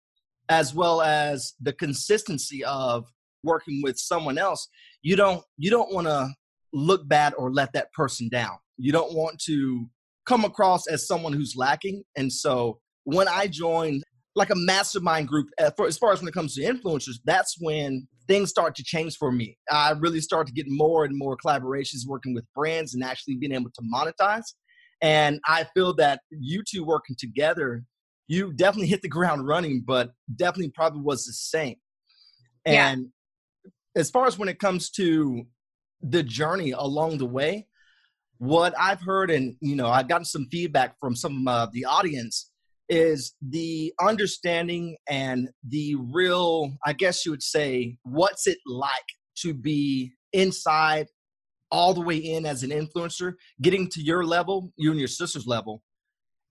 as 0.49 0.75
well 0.75 1.03
as 1.03 1.55
the 1.61 1.73
consistency 1.73 2.65
of 2.65 3.07
working 3.45 3.81
with 3.83 3.99
someone 3.99 4.39
else 4.39 4.69
you 5.03 5.15
don't 5.15 5.43
you 5.57 5.71
don't 5.71 5.93
want 5.93 6.07
to 6.07 6.29
look 6.73 7.07
bad 7.09 7.33
or 7.39 7.53
let 7.53 7.73
that 7.73 7.93
person 7.93 8.29
down 8.29 8.57
you 8.77 8.93
don't 8.93 9.15
want 9.15 9.39
to 9.39 9.89
come 10.27 10.45
across 10.45 10.87
as 10.89 11.07
someone 11.07 11.33
who's 11.33 11.55
lacking 11.57 12.03
and 12.17 12.33
so 12.33 12.79
when 13.05 13.29
I 13.29 13.47
joined 13.47 14.05
like 14.39 14.51
a 14.51 14.57
mastermind 14.57 15.29
group, 15.29 15.49
uh, 15.61 15.71
for, 15.77 15.87
as 15.87 15.99
far 15.99 16.13
as 16.13 16.21
when 16.21 16.29
it 16.29 16.35
comes 16.35 16.55
to 16.55 16.63
influencers, 16.63 17.17
that's 17.25 17.57
when 17.61 18.07
things 18.27 18.51
start 18.51 18.75
to 18.77 18.85
change 18.85 19.17
for 19.17 19.33
me. 19.33 19.59
I 19.71 19.91
really 19.99 20.21
start 20.21 20.47
to 20.47 20.53
get 20.53 20.67
more 20.69 21.05
and 21.05 21.17
more 21.17 21.37
collaborations 21.37 22.07
working 22.07 22.35
with 22.35 22.45
brands 22.55 22.95
and 22.95 23.03
actually 23.03 23.37
being 23.37 23.53
able 23.53 23.71
to 23.71 23.83
monetize. 23.83 24.45
And 25.01 25.41
I 25.47 25.67
feel 25.75 25.95
that 25.95 26.21
you 26.31 26.63
two 26.69 26.85
working 26.85 27.17
together, 27.19 27.85
you 28.27 28.53
definitely 28.53 28.89
hit 28.89 29.03
the 29.03 29.09
ground 29.17 29.47
running, 29.47 29.83
but 29.87 30.13
definitely 30.35 30.71
probably 30.75 31.03
was 31.03 31.25
the 31.25 31.33
same. 31.33 31.77
And 32.65 33.07
yeah. 33.65 33.71
as 34.01 34.11
far 34.11 34.27
as 34.27 34.39
when 34.39 34.49
it 34.49 34.59
comes 34.59 34.91
to 34.91 35.47
the 36.01 36.23
journey 36.23 36.73
along 36.73 37.19
the 37.19 37.27
way, 37.27 37.67
what 38.39 38.73
I've 38.79 39.01
heard, 39.01 39.31
and 39.31 39.57
you 39.61 39.75
know, 39.75 39.89
I've 39.89 40.09
gotten 40.09 40.25
some 40.25 40.47
feedback 40.51 40.99
from 41.01 41.17
some 41.17 41.49
of 41.49 41.73
the 41.73 41.85
audience, 41.85 42.51
is 42.89 43.35
the 43.43 43.93
understanding 44.01 44.97
and 45.09 45.51
the 45.67 45.97
real, 46.13 46.73
I 46.85 46.93
guess 46.93 47.25
you 47.25 47.33
would 47.33 47.43
say, 47.43 47.99
what's 48.03 48.47
it 48.47 48.59
like 48.67 48.91
to 49.39 49.55
be 49.55 50.13
inside 50.33 51.09
all 51.71 51.93
the 51.95 52.01
way 52.01 52.17
in 52.17 52.47
as 52.47 52.63
an 52.63 52.71
influencer, 52.71 53.35
getting 53.61 53.89
to 53.91 54.01
your 54.01 54.25
level, 54.25 54.73
you 54.77 54.91
and 54.91 54.99
your 54.99 55.09
sister's 55.09 55.47
level, 55.47 55.83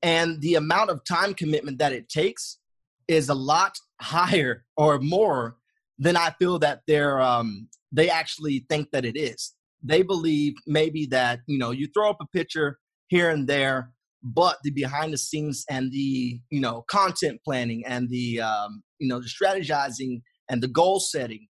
and 0.02 0.40
the 0.42 0.56
amount 0.56 0.90
of 0.90 1.04
time 1.04 1.34
commitment 1.34 1.80
that 1.80 1.92
it 1.92 2.10
takes 2.10 2.60
is 3.08 3.30
a 3.30 3.34
lot 3.34 3.78
higher 4.02 4.64
or 4.76 5.00
more 5.00 5.58
than 6.00 6.16
I 6.16 6.32
feel 6.38 6.60
that 6.60 6.82
they're 6.88 7.20
um, 7.20 7.68
they 7.92 8.10
actually 8.10 8.66
think 8.70 8.92
that 8.92 9.06
it 9.06 9.18
is. 9.18 9.54
They 9.84 10.04
believe 10.04 10.54
maybe 10.68 11.08
that 11.08 11.40
you 11.48 11.58
know 11.58 11.72
you 11.72 11.88
throw 11.88 12.10
up 12.10 12.18
a 12.22 12.28
picture 12.28 12.78
here 13.08 13.30
and 13.30 13.48
there, 13.48 13.92
but 14.34 14.58
the 14.64 14.72
behind 14.72 15.14
the 15.14 15.18
scenes 15.18 15.64
and 15.70 15.92
the 15.92 16.40
you 16.50 16.60
know 16.60 16.84
content 16.90 17.40
planning 17.44 17.84
and 17.86 18.10
the 18.10 18.42
um, 18.42 18.84
you 19.00 19.08
know 19.08 19.20
the 19.20 19.28
strategizing 19.28 20.22
and 20.50 20.62
the 20.62 20.68
goal 20.68 21.00
setting. 21.00 21.48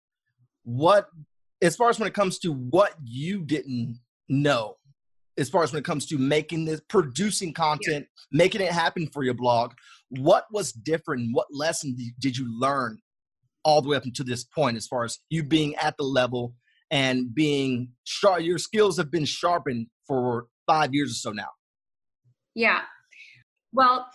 What 0.65 1.07
as 1.63 1.77
far 1.77 1.91
as 1.91 1.99
when 1.99 2.09
it 2.09 2.15
comes 2.15 2.39
to 2.41 2.53
what 2.53 2.95
you 3.05 3.45
didn't 3.45 3.99
know, 4.29 4.77
as 5.39 5.49
far 5.49 5.63
as 5.63 5.73
when 5.73 5.81
it 5.81 5.85
comes 5.85 6.07
to 6.07 6.19
making 6.19 6.65
this 6.65 6.81
producing 6.89 7.53
content, 7.53 8.07
yeah. 8.07 8.39
making 8.39 8.61
it 8.61 8.73
happen 8.73 9.09
for 9.13 9.23
your 9.23 9.35
blog, 9.35 9.73
what 10.11 10.47
was 10.53 10.73
different? 10.73 11.31
What 11.33 11.47
lesson 11.51 11.97
did 12.19 12.37
you 12.37 12.47
learn 12.61 12.99
all 13.65 13.81
the 13.81 13.89
way 13.89 13.97
up 13.97 14.05
until 14.05 14.27
this 14.27 14.45
point 14.45 14.77
as 14.77 14.87
far 14.87 15.05
as 15.05 15.19
you 15.31 15.43
being 15.43 15.75
at 15.77 15.97
the 15.97 16.05
level 16.05 16.55
and 16.91 17.35
being 17.35 17.91
sharp 18.05 18.43
your 18.43 18.59
skills 18.59 18.97
have 18.97 19.11
been 19.11 19.25
sharpened 19.25 19.87
for 20.07 20.47
five 20.67 20.93
years 20.93 21.13
or 21.13 21.15
so 21.15 21.31
now 21.31 21.49
yeah 22.55 22.81
well 23.73 24.07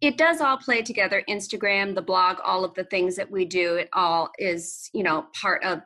it 0.00 0.16
does 0.16 0.40
all 0.40 0.56
play 0.56 0.82
together 0.82 1.22
instagram 1.28 1.94
the 1.94 2.02
blog 2.02 2.38
all 2.44 2.64
of 2.64 2.74
the 2.74 2.84
things 2.84 3.16
that 3.16 3.30
we 3.30 3.44
do 3.44 3.74
it 3.74 3.88
all 3.92 4.30
is 4.38 4.88
you 4.92 5.02
know 5.02 5.26
part 5.40 5.62
of 5.64 5.80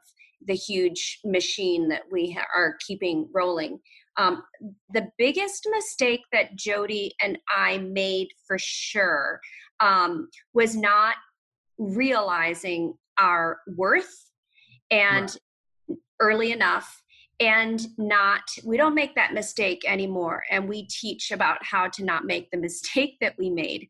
the 0.47 0.55
huge 0.55 1.21
machine 1.25 1.89
that 1.89 2.03
we 2.11 2.33
ha- 2.33 2.47
are 2.55 2.77
keeping 2.87 3.29
rolling 3.33 3.79
um, 4.17 4.45
the 4.93 5.09
biggest 5.19 5.67
mistake 5.71 6.21
that 6.33 6.57
jodie 6.57 7.11
and 7.23 7.39
i 7.55 7.79
made 7.79 8.29
for 8.47 8.57
sure 8.59 9.41
um, 9.81 10.29
was 10.53 10.77
not 10.77 11.17
realizing 11.79 12.95
our 13.19 13.59
worth 13.77 14.31
and 14.91 15.37
right. 15.89 15.99
early 16.21 16.53
enough 16.53 17.03
and 17.41 17.87
not 17.99 18.43
we 18.65 18.77
don't 18.77 18.95
make 18.95 19.15
that 19.15 19.35
mistake 19.35 19.83
anymore 19.87 20.45
and 20.51 20.69
we 20.69 20.87
teach 20.87 21.33
about 21.33 21.59
how 21.63 21.89
to 21.89 22.05
not 22.05 22.25
make 22.25 22.51
the 22.51 22.57
mistake 22.69 23.17
that 23.21 23.35
we 23.39 23.51
made. 23.51 23.89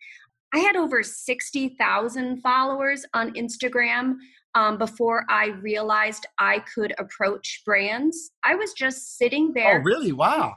I 0.53 0.59
had 0.59 0.77
over 0.77 1.03
60000 1.03 2.41
followers 2.41 3.05
on 3.13 3.35
instagram 3.35 4.17
um, 4.55 4.79
before 4.79 5.25
i 5.29 5.47
realized 5.61 6.27
i 6.39 6.61
could 6.61 6.95
approach 6.99 7.63
brands. 7.67 8.31
I 8.45 8.55
was 8.55 8.73
just 8.73 9.19
sitting 9.19 9.53
there 9.53 9.81
oh 9.81 9.83
really? 9.83 10.13
Wow. 10.13 10.55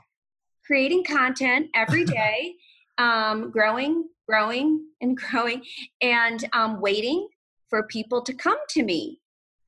creating 0.64 1.04
content 1.04 1.68
every 1.74 2.04
day 2.20 2.54
um, 2.98 3.50
growing 3.50 4.08
growing 4.28 4.86
and 5.00 5.16
growing 5.30 5.62
and 6.00 6.48
um, 6.52 6.80
waiting 6.80 7.28
for 7.68 7.82
people 7.84 8.22
to 8.22 8.32
come 8.32 8.58
to 8.70 8.82
me 8.82 9.20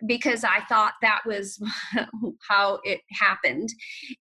because 0.07 0.45
I 0.45 0.61
thought 0.69 0.95
that 1.03 1.21
was 1.27 1.59
how 2.49 2.81
it 2.85 3.01
happened. 3.13 3.69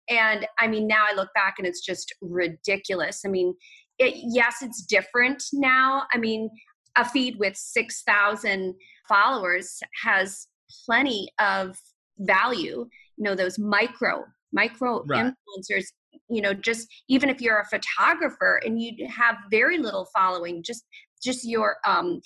And 0.08 0.46
I 0.58 0.66
mean, 0.66 0.86
now 0.86 1.04
I 1.10 1.14
look 1.14 1.28
back 1.34 1.54
and 1.58 1.66
it's 1.66 1.84
just 1.84 2.14
ridiculous. 2.20 3.22
I 3.24 3.28
mean, 3.28 3.54
it, 3.98 4.14
yes, 4.16 4.56
it's 4.62 4.84
different 4.84 5.42
now. 5.52 6.04
I 6.12 6.18
mean, 6.18 6.50
a 6.96 7.04
feed 7.04 7.36
with 7.38 7.56
6,000 7.56 8.74
followers 9.08 9.80
has 10.02 10.46
plenty 10.86 11.28
of 11.38 11.76
value. 12.18 12.86
You 13.16 13.24
know, 13.24 13.34
those 13.34 13.58
micro, 13.58 14.24
micro 14.52 15.04
right. 15.04 15.26
influencers, 15.26 15.84
you 16.28 16.40
know, 16.40 16.54
just 16.54 16.88
even 17.08 17.28
if 17.28 17.40
you're 17.40 17.60
a 17.60 17.68
photographer 17.68 18.60
and 18.64 18.80
you 18.80 19.06
have 19.08 19.36
very 19.50 19.78
little 19.78 20.08
following, 20.14 20.62
just 20.62 20.84
just 21.22 21.46
your 21.46 21.76
um, 21.86 22.20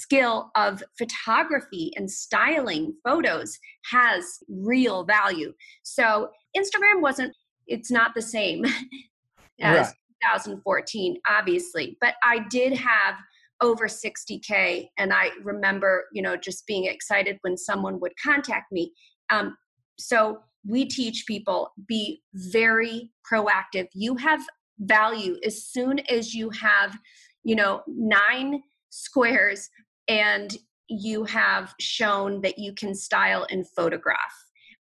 skill 0.00 0.50
of 0.54 0.82
photography 0.98 1.92
and 1.96 2.10
styling 2.10 2.94
photos 3.04 3.58
has 3.90 4.38
real 4.48 5.04
value. 5.04 5.52
So 5.82 6.30
Instagram 6.56 7.00
wasn't, 7.00 7.34
it's 7.66 7.90
not 7.90 8.12
the 8.14 8.22
same 8.22 8.64
as 9.60 9.88
right. 9.88 9.94
2014, 10.22 11.16
obviously, 11.28 11.96
but 12.00 12.14
I 12.22 12.40
did 12.50 12.76
have 12.76 13.16
over 13.62 13.86
60K. 13.86 14.88
And 14.98 15.12
I 15.12 15.30
remember, 15.42 16.04
you 16.12 16.22
know, 16.22 16.36
just 16.36 16.66
being 16.66 16.84
excited 16.84 17.38
when 17.42 17.56
someone 17.56 17.98
would 18.00 18.12
contact 18.22 18.70
me. 18.70 18.92
Um, 19.30 19.56
so 19.98 20.40
we 20.66 20.84
teach 20.84 21.24
people 21.26 21.70
be 21.86 22.22
very 22.34 23.10
proactive. 23.30 23.86
You 23.94 24.16
have 24.16 24.40
value 24.78 25.36
as 25.44 25.64
soon 25.64 26.00
as 26.10 26.34
you 26.34 26.50
have, 26.50 26.98
you 27.44 27.56
know, 27.56 27.82
nine 27.86 28.62
squares 28.90 29.68
and 30.08 30.56
you 30.88 31.24
have 31.24 31.74
shown 31.80 32.40
that 32.42 32.58
you 32.58 32.72
can 32.72 32.94
style 32.94 33.46
and 33.50 33.68
photograph. 33.68 34.34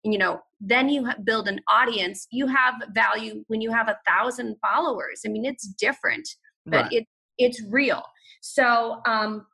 You 0.03 0.19
know 0.19 0.41
then 0.61 0.89
you 0.89 1.09
build 1.25 1.49
an 1.49 1.61
audience 1.71 2.27
you 2.31 2.47
have 2.47 2.75
value 2.95 3.45
when 3.49 3.61
you 3.61 3.71
have 3.71 3.89
a 3.89 3.99
thousand 4.07 4.57
followers. 4.61 5.23
I 5.27 5.31
mean 5.31 5.45
it's 5.45 5.67
different 5.67 6.29
but 6.67 6.85
right. 6.85 6.93
it 6.93 7.07
it's 7.39 7.63
real. 7.71 8.03
So 8.41 9.01
um 9.07 9.47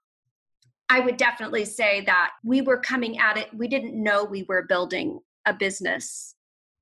i 0.92 0.98
would 0.98 1.16
definitely 1.16 1.64
say 1.64 2.00
that 2.00 2.32
we 2.42 2.62
were 2.62 2.80
coming 2.80 3.16
at 3.18 3.36
it 3.36 3.48
we 3.54 3.68
didn't 3.68 3.94
know 3.94 4.24
we 4.24 4.44
were 4.48 4.62
building 4.62 5.20
a 5.46 5.54
business. 5.54 6.34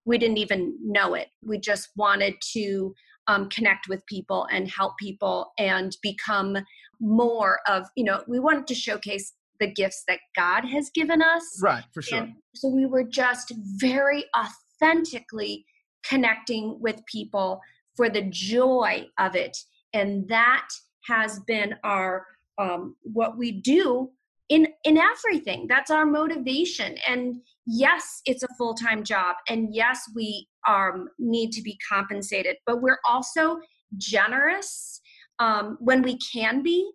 We 0.04 0.18
didn't 0.18 0.38
even 0.38 0.76
know 0.82 1.14
it. 1.14 1.28
We 1.44 1.58
just 1.58 1.90
wanted 1.96 2.34
to 2.52 2.94
um, 3.26 3.48
connect 3.50 3.88
with 3.88 4.06
people 4.06 4.46
and 4.50 4.70
help 4.70 4.96
people 4.98 5.52
and 5.58 5.96
become 6.02 6.56
more 7.00 7.60
of 7.68 7.86
you 7.96 8.04
know 8.04 8.22
we 8.26 8.38
wanted 8.38 8.66
to 8.66 8.74
showcase 8.74 9.32
the 9.60 9.70
gifts 9.72 10.04
that 10.08 10.20
god 10.36 10.64
has 10.64 10.90
given 10.90 11.22
us. 11.22 11.60
Right 11.62 11.84
for 11.92 12.02
sure. 12.02 12.18
And 12.18 12.34
so 12.54 12.68
we 12.68 12.86
were 12.86 13.04
just 13.04 13.52
very 13.76 14.24
authentically 14.36 15.64
connecting 16.04 16.78
with 16.80 17.04
people 17.06 17.60
for 17.96 18.08
the 18.08 18.22
joy 18.22 19.06
of 19.18 19.34
it. 19.34 19.56
And 19.92 20.28
that 20.28 20.68
has 21.06 21.40
been 21.40 21.74
our 21.84 22.26
um, 22.58 22.96
what 23.02 23.36
we 23.36 23.52
do 23.52 24.10
in 24.48 24.68
in 24.84 24.98
everything. 24.98 25.66
That's 25.68 25.90
our 25.90 26.06
motivation. 26.06 26.96
And 27.06 27.40
yes 27.66 28.22
it's 28.24 28.42
a 28.42 28.54
full-time 28.56 29.04
job. 29.04 29.36
And 29.48 29.74
yes 29.74 30.00
we 30.14 30.48
um, 30.66 31.08
need 31.18 31.50
to 31.52 31.62
be 31.62 31.78
compensated. 31.88 32.56
But 32.66 32.82
we're 32.82 33.00
also 33.08 33.58
generous 33.96 35.00
um, 35.38 35.76
when 35.80 36.02
we 36.02 36.18
can 36.18 36.62
be 36.62 36.90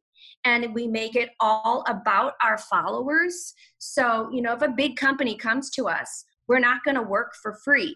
and 0.45 0.73
we 0.73 0.87
make 0.87 1.15
it 1.15 1.29
all 1.39 1.83
about 1.87 2.33
our 2.43 2.57
followers. 2.57 3.53
So 3.77 4.29
you 4.31 4.41
know 4.41 4.53
if 4.53 4.61
a 4.61 4.69
big 4.69 4.95
company 4.95 5.35
comes 5.35 5.69
to 5.71 5.87
us 5.87 6.25
we're 6.47 6.59
not 6.59 6.83
going 6.83 6.95
to 6.95 7.01
work 7.01 7.33
for 7.41 7.57
free 7.63 7.95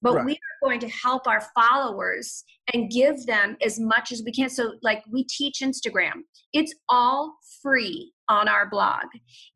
but 0.00 0.14
right. 0.14 0.24
we 0.24 0.32
are 0.32 0.68
going 0.68 0.80
to 0.80 0.88
help 0.88 1.26
our 1.26 1.42
followers 1.54 2.42
and 2.72 2.90
give 2.90 3.26
them 3.26 3.54
as 3.62 3.78
much 3.78 4.12
as 4.12 4.22
we 4.24 4.32
can. 4.32 4.48
So 4.48 4.72
like 4.82 5.02
we 5.10 5.24
teach 5.24 5.60
instagram. 5.62 6.22
It's 6.52 6.74
all 6.88 7.36
free 7.62 8.12
on 8.28 8.48
our 8.48 8.68
blog. 8.70 9.04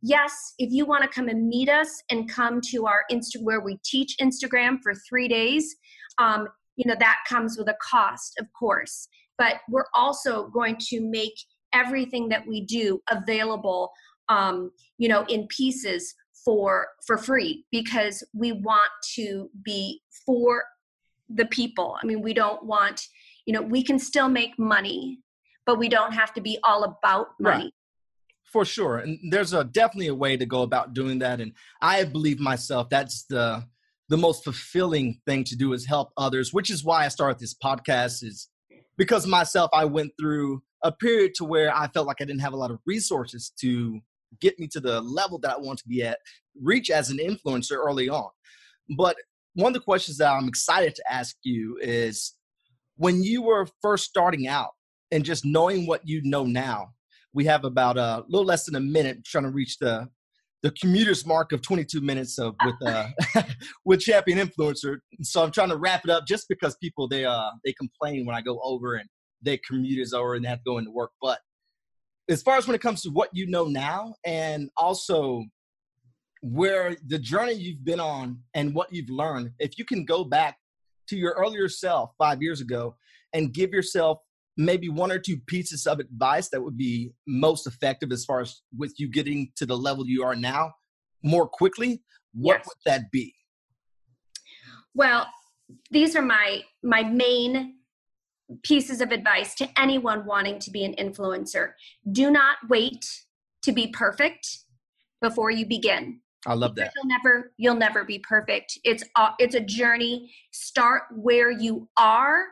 Yes 0.03 0.55
if 0.59 0.70
you 0.70 0.85
want 0.85 1.03
to 1.03 1.09
come 1.09 1.29
and 1.29 1.48
meet 1.48 1.68
us 1.68 2.03
and 2.11 2.31
come 2.31 2.61
to 2.70 2.87
our 2.87 3.05
insta 3.11 3.40
where 3.40 3.61
we 3.61 3.79
teach 3.85 4.16
instagram 4.20 4.79
for 4.83 4.94
three 5.09 5.29
days 5.29 5.77
um, 6.18 6.48
you 6.77 6.85
know 6.87 6.96
that 6.98 7.16
comes 7.29 7.57
with 7.59 7.68
a 7.68 7.77
cost 7.83 8.35
of 8.38 8.46
course 8.59 9.09
but 9.38 9.57
we're 9.68 9.87
also 9.94 10.48
going 10.48 10.77
to 10.79 11.01
make 11.01 11.35
everything 11.72 12.29
that 12.29 12.46
we 12.46 12.64
do 12.64 13.01
available 13.11 13.90
um, 14.29 14.70
you 14.98 15.09
know 15.09 15.24
in 15.29 15.46
pieces 15.48 16.14
for 16.44 16.87
for 17.07 17.16
free 17.16 17.64
because 17.72 18.22
we 18.35 18.53
want 18.53 18.90
to 19.14 19.51
be 19.64 20.01
for 20.24 20.64
the 21.29 21.44
people 21.46 21.96
i 22.03 22.07
mean 22.07 22.22
we 22.22 22.33
don't 22.33 22.64
want 22.64 23.03
you 23.44 23.53
know 23.53 23.61
we 23.61 23.83
can 23.83 23.98
still 23.98 24.29
make 24.29 24.59
money 24.59 25.18
but 25.68 25.79
we 25.79 25.90
don't 25.90 26.14
have 26.14 26.33
to 26.33 26.40
be 26.40 26.59
all 26.64 26.83
about 26.83 27.29
money. 27.38 27.64
Right. 27.64 27.72
For 28.51 28.64
sure. 28.64 28.96
And 28.96 29.18
there's 29.31 29.53
a 29.53 29.62
definitely 29.62 30.07
a 30.07 30.14
way 30.14 30.35
to 30.38 30.46
go 30.46 30.62
about 30.62 30.94
doing 30.94 31.18
that. 31.18 31.42
And 31.42 31.53
I 31.83 32.05
believe 32.05 32.40
myself 32.40 32.88
that's 32.88 33.24
the 33.24 33.62
the 34.09 34.16
most 34.16 34.42
fulfilling 34.42 35.20
thing 35.27 35.44
to 35.44 35.55
do 35.55 35.74
is 35.74 35.85
help 35.85 36.09
others, 36.16 36.55
which 36.55 36.70
is 36.70 36.83
why 36.83 37.05
I 37.05 37.09
started 37.09 37.38
this 37.38 37.55
podcast 37.55 38.24
is 38.24 38.48
because 38.98 39.26
myself 39.26 39.70
I 39.72 39.87
went 39.87 40.12
through 40.20 40.62
a 40.82 40.92
period 40.92 41.32
to 41.37 41.44
where 41.44 41.74
I 41.74 41.88
felt 41.88 42.06
like 42.06 42.18
I 42.20 42.24
didn't 42.24 42.42
have 42.42 42.52
a 42.52 42.56
lot 42.58 42.70
of 42.70 42.80
resources 42.84 43.52
to 43.61 44.00
get 44.40 44.58
me 44.58 44.66
to 44.68 44.80
the 44.80 45.00
level 45.00 45.38
that 45.38 45.52
I 45.52 45.58
want 45.58 45.78
to 45.78 45.88
be 45.88 46.02
at, 46.02 46.18
reach 46.61 46.90
as 46.90 47.08
an 47.08 47.18
influencer 47.18 47.76
early 47.76 48.08
on. 48.11 48.28
But 48.96 49.16
one 49.54 49.68
of 49.68 49.74
the 49.74 49.80
questions 49.80 50.18
that 50.18 50.30
I'm 50.30 50.48
excited 50.48 50.94
to 50.96 51.12
ask 51.12 51.37
you 51.42 51.78
is 51.80 52.34
when 52.96 53.22
you 53.22 53.42
were 53.42 53.66
first 53.80 54.04
starting 54.04 54.46
out 54.46 54.70
and 55.11 55.24
just 55.24 55.44
knowing 55.44 55.87
what 55.87 56.06
you 56.06 56.20
know 56.24 56.44
now, 56.44 56.90
we 57.32 57.44
have 57.44 57.64
about 57.64 57.96
a 57.96 58.24
little 58.28 58.46
less 58.46 58.64
than 58.64 58.74
a 58.74 58.80
minute 58.80 59.24
trying 59.24 59.44
to 59.44 59.50
reach 59.50 59.78
the 59.78 60.08
the 60.62 60.70
commuters 60.72 61.24
mark 61.24 61.52
of 61.52 61.62
22 61.62 62.00
minutes 62.00 62.38
of 62.38 62.54
with 62.64 62.74
uh 62.84 63.06
with 63.84 64.00
champion 64.00 64.38
influencer. 64.38 64.98
So 65.22 65.42
i'm 65.42 65.52
trying 65.52 65.68
to 65.70 65.76
wrap 65.76 66.02
it 66.04 66.10
up 66.10 66.26
just 66.26 66.46
because 66.48 66.76
people 66.82 67.08
they 67.08 67.24
uh 67.24 67.50
they 67.64 67.72
complain 67.72 68.26
when 68.26 68.36
i 68.36 68.40
go 68.40 68.60
over 68.62 68.94
and 68.94 69.08
they 69.42 69.58
commute 69.58 70.00
is 70.00 70.12
over 70.12 70.34
and 70.34 70.44
they 70.44 70.48
have 70.48 70.58
to 70.58 70.64
go 70.66 70.78
into 70.78 70.90
work. 70.90 71.12
But 71.20 71.38
as 72.28 72.42
far 72.42 72.56
as 72.56 72.66
when 72.66 72.74
it 72.74 72.80
comes 72.80 73.02
to 73.02 73.10
what 73.10 73.30
you 73.32 73.46
know 73.46 73.66
now 73.66 74.14
and 74.24 74.70
also 74.76 75.44
where 76.42 76.96
the 77.06 77.18
journey 77.18 77.54
you've 77.54 77.84
been 77.84 78.00
on 78.00 78.38
and 78.54 78.74
what 78.74 78.92
you've 78.92 79.10
learned 79.10 79.50
if 79.58 79.76
you 79.78 79.84
can 79.84 80.04
go 80.04 80.22
back 80.22 80.56
to 81.08 81.16
your 81.16 81.32
earlier 81.32 81.68
self 81.68 82.12
five 82.18 82.40
years 82.42 82.60
ago 82.60 82.94
and 83.32 83.52
give 83.52 83.70
yourself 83.70 84.18
maybe 84.58 84.88
one 84.88 85.12
or 85.12 85.20
two 85.20 85.38
pieces 85.46 85.86
of 85.86 86.00
advice 86.00 86.48
that 86.48 86.60
would 86.60 86.76
be 86.76 87.12
most 87.26 87.66
effective 87.66 88.10
as 88.10 88.24
far 88.24 88.40
as 88.40 88.60
with 88.76 88.92
you 88.98 89.08
getting 89.08 89.50
to 89.56 89.64
the 89.64 89.76
level 89.76 90.06
you 90.06 90.24
are 90.24 90.34
now 90.34 90.72
more 91.22 91.48
quickly 91.48 92.02
what 92.34 92.58
yes. 92.58 92.66
would 92.66 92.76
that 92.84 93.10
be 93.10 93.32
well 94.94 95.26
these 95.90 96.14
are 96.14 96.22
my 96.22 96.62
my 96.82 97.02
main 97.02 97.76
pieces 98.62 99.00
of 99.00 99.12
advice 99.12 99.54
to 99.54 99.68
anyone 99.78 100.26
wanting 100.26 100.58
to 100.58 100.70
be 100.70 100.84
an 100.84 100.94
influencer 100.94 101.72
do 102.10 102.30
not 102.30 102.56
wait 102.68 103.06
to 103.62 103.72
be 103.72 103.86
perfect 103.88 104.58
before 105.22 105.50
you 105.50 105.64
begin 105.64 106.20
I 106.46 106.54
love 106.54 106.76
that. 106.76 106.92
You'll 106.94 107.08
never 107.08 107.52
you'll 107.58 107.74
never 107.74 108.04
be 108.04 108.20
perfect. 108.20 108.78
It's 108.84 109.02
a, 109.16 109.30
it's 109.40 109.56
a 109.56 109.60
journey. 109.60 110.32
Start 110.52 111.02
where 111.10 111.50
you 111.50 111.88
are 111.98 112.44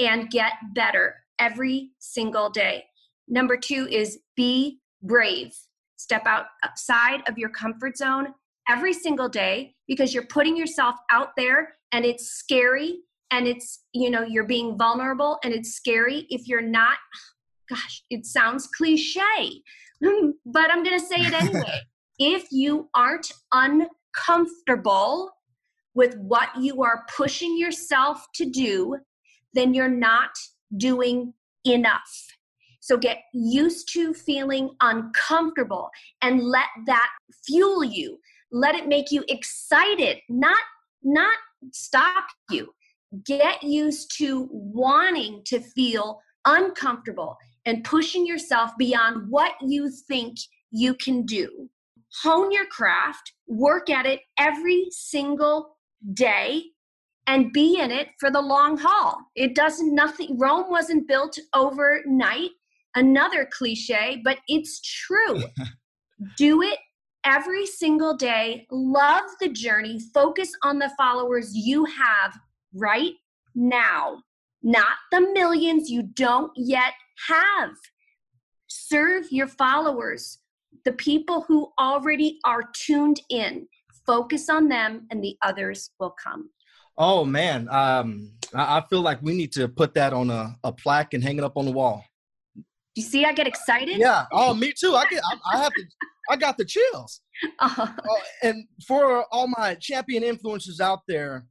and 0.00 0.28
get 0.28 0.54
better 0.74 1.14
every 1.40 1.90
single 1.98 2.50
day. 2.50 2.84
Number 3.28 3.56
2 3.56 3.88
is 3.90 4.18
be 4.36 4.78
brave. 5.02 5.52
Step 5.96 6.26
outside 6.26 7.22
of 7.28 7.38
your 7.38 7.50
comfort 7.50 7.96
zone 7.96 8.34
every 8.68 8.92
single 8.92 9.28
day 9.28 9.74
because 9.88 10.14
you're 10.14 10.26
putting 10.26 10.56
yourself 10.56 10.94
out 11.10 11.30
there 11.36 11.74
and 11.92 12.04
it's 12.04 12.30
scary 12.30 13.00
and 13.32 13.48
it's 13.48 13.84
you 13.92 14.10
know 14.10 14.22
you're 14.22 14.44
being 14.44 14.76
vulnerable 14.78 15.38
and 15.42 15.52
it's 15.52 15.72
scary 15.72 16.26
if 16.30 16.46
you're 16.46 16.60
not 16.60 16.98
gosh 17.68 18.02
it 18.10 18.26
sounds 18.26 18.68
cliche 18.76 19.62
but 20.46 20.70
i'm 20.70 20.84
going 20.84 20.98
to 20.98 21.04
say 21.04 21.16
it 21.16 21.32
anyway 21.32 21.80
if 22.20 22.46
you 22.52 22.88
aren't 22.94 23.32
uncomfortable 23.52 25.32
with 25.94 26.16
what 26.18 26.48
you 26.58 26.82
are 26.82 27.04
pushing 27.14 27.58
yourself 27.58 28.26
to 28.34 28.44
do, 28.46 28.96
then 29.54 29.74
you're 29.74 29.88
not 29.88 30.30
doing 30.76 31.34
enough. 31.64 32.28
So 32.80 32.96
get 32.96 33.18
used 33.34 33.92
to 33.92 34.14
feeling 34.14 34.70
uncomfortable 34.80 35.90
and 36.22 36.42
let 36.42 36.68
that 36.86 37.10
fuel 37.46 37.84
you. 37.84 38.18
Let 38.50 38.74
it 38.74 38.88
make 38.88 39.12
you 39.12 39.24
excited, 39.28 40.18
not 40.28 40.58
not 41.02 41.36
stop 41.72 42.24
you. 42.50 42.72
Get 43.24 43.62
used 43.62 44.16
to 44.18 44.48
wanting 44.50 45.42
to 45.46 45.60
feel 45.60 46.20
uncomfortable 46.46 47.36
and 47.66 47.84
pushing 47.84 48.26
yourself 48.26 48.70
beyond 48.78 49.30
what 49.30 49.52
you 49.60 49.90
think 49.90 50.36
you 50.70 50.94
can 50.94 51.24
do 51.24 51.68
hone 52.22 52.50
your 52.50 52.66
craft, 52.66 53.32
work 53.46 53.90
at 53.90 54.06
it 54.06 54.20
every 54.38 54.86
single 54.90 55.76
day, 56.12 56.64
and 57.30 57.52
be 57.52 57.78
in 57.78 57.92
it 57.92 58.08
for 58.18 58.28
the 58.28 58.40
long 58.40 58.76
haul. 58.76 59.16
It 59.36 59.54
doesn't 59.54 59.94
nothing 59.94 60.36
Rome 60.36 60.68
wasn't 60.68 61.06
built 61.06 61.38
overnight. 61.54 62.50
Another 62.96 63.48
cliche, 63.52 64.20
but 64.24 64.38
it's 64.48 64.80
true. 64.80 65.44
Do 66.36 66.60
it 66.60 66.80
every 67.24 67.66
single 67.66 68.16
day. 68.16 68.66
Love 68.72 69.22
the 69.40 69.48
journey. 69.48 70.00
Focus 70.12 70.50
on 70.64 70.80
the 70.80 70.90
followers 70.98 71.54
you 71.54 71.84
have 71.84 72.36
right 72.74 73.12
now, 73.54 74.24
not 74.64 74.96
the 75.12 75.20
millions 75.32 75.88
you 75.88 76.02
don't 76.02 76.50
yet 76.56 76.94
have. 77.28 77.70
Serve 78.66 79.26
your 79.30 79.46
followers 79.46 80.38
the 80.84 80.92
people 80.92 81.42
who 81.42 81.70
already 81.78 82.38
are 82.44 82.64
tuned 82.74 83.20
in 83.28 83.68
focus 84.06 84.48
on 84.48 84.68
them 84.68 85.06
and 85.10 85.22
the 85.22 85.36
others 85.42 85.90
will 86.00 86.14
come 86.22 86.48
oh 87.00 87.24
man 87.24 87.66
um, 87.70 88.30
i 88.54 88.80
feel 88.88 89.00
like 89.00 89.20
we 89.22 89.34
need 89.34 89.50
to 89.50 89.66
put 89.66 89.94
that 89.94 90.12
on 90.12 90.30
a, 90.30 90.54
a 90.62 90.70
plaque 90.70 91.14
and 91.14 91.24
hang 91.24 91.38
it 91.38 91.44
up 91.44 91.56
on 91.56 91.64
the 91.64 91.72
wall. 91.72 92.04
You 92.94 93.02
see 93.02 93.24
i 93.24 93.32
get 93.32 93.48
excited? 93.48 93.98
Yeah. 93.98 94.26
Oh 94.32 94.54
me 94.54 94.72
too. 94.78 94.94
I 94.94 95.04
get 95.06 95.22
i, 95.24 95.56
I 95.56 95.62
have 95.62 95.72
to 95.72 95.82
i 96.30 96.36
got 96.36 96.56
the 96.56 96.64
chills. 96.64 97.20
Uh, 97.58 97.86
and 98.42 98.66
for 98.86 99.24
all 99.32 99.46
my 99.46 99.74
champion 99.74 100.22
influencers 100.22 100.78
out 100.78 101.00
there 101.08 101.46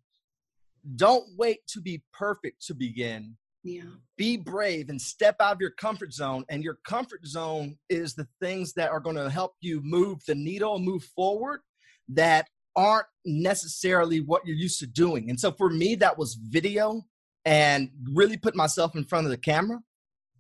don't 0.96 1.26
wait 1.36 1.60
to 1.68 1.82
be 1.82 2.04
perfect 2.14 2.66
to 2.68 2.74
begin. 2.74 3.36
Yeah. 3.64 3.84
Be 4.18 4.38
brave 4.38 4.90
and 4.90 5.02
step 5.02 5.36
out 5.40 5.54
of 5.54 5.62
your 5.62 5.72
comfort 5.72 6.14
zone. 6.14 6.46
And 6.50 6.64
your 6.64 6.78
comfort 6.88 7.26
zone 7.26 7.78
is 7.90 8.14
the 8.14 8.28
things 8.42 8.74
that 8.74 8.90
are 8.90 9.00
going 9.00 9.16
to 9.16 9.30
help 9.30 9.54
you 9.62 9.82
move 9.84 10.20
the 10.28 10.36
needle, 10.36 10.80
move 10.80 11.04
forward 11.16 11.62
that 12.10 12.48
aren't 12.80 13.08
necessarily 13.26 14.22
what 14.22 14.48
you're 14.48 14.56
used 14.56 14.80
to 14.80 14.88
doing. 14.88 15.30
And 15.30 15.38
so 15.38 15.52
for 15.52 15.70
me, 15.70 15.96
that 15.96 16.18
was 16.18 16.36
video 16.36 17.02
and 17.44 17.90
really 18.14 18.38
put 18.38 18.56
myself 18.56 18.96
in 18.96 19.04
front 19.04 19.26
of 19.26 19.32
the 19.32 19.38
camera. 19.38 19.80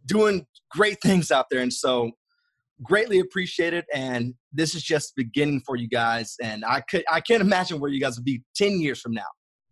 doing 0.05 0.45
great 0.71 0.97
things 1.01 1.31
out 1.31 1.47
there. 1.51 1.61
And 1.61 1.73
so, 1.73 2.11
greatly 2.83 3.19
appreciate 3.19 3.73
it. 3.73 3.85
And 3.93 4.35
this 4.53 4.75
is 4.75 4.83
just 4.83 5.15
beginning 5.15 5.61
for 5.65 5.75
you 5.75 5.89
guys. 5.89 6.35
And 6.41 6.63
I 6.63 6.81
could 6.81 7.03
I 7.11 7.19
can't 7.19 7.41
imagine 7.41 7.79
where 7.79 7.91
you 7.91 7.99
guys 7.99 8.17
will 8.17 8.23
be 8.23 8.43
ten 8.55 8.79
years 8.79 9.01
from 9.01 9.13
now 9.13 9.27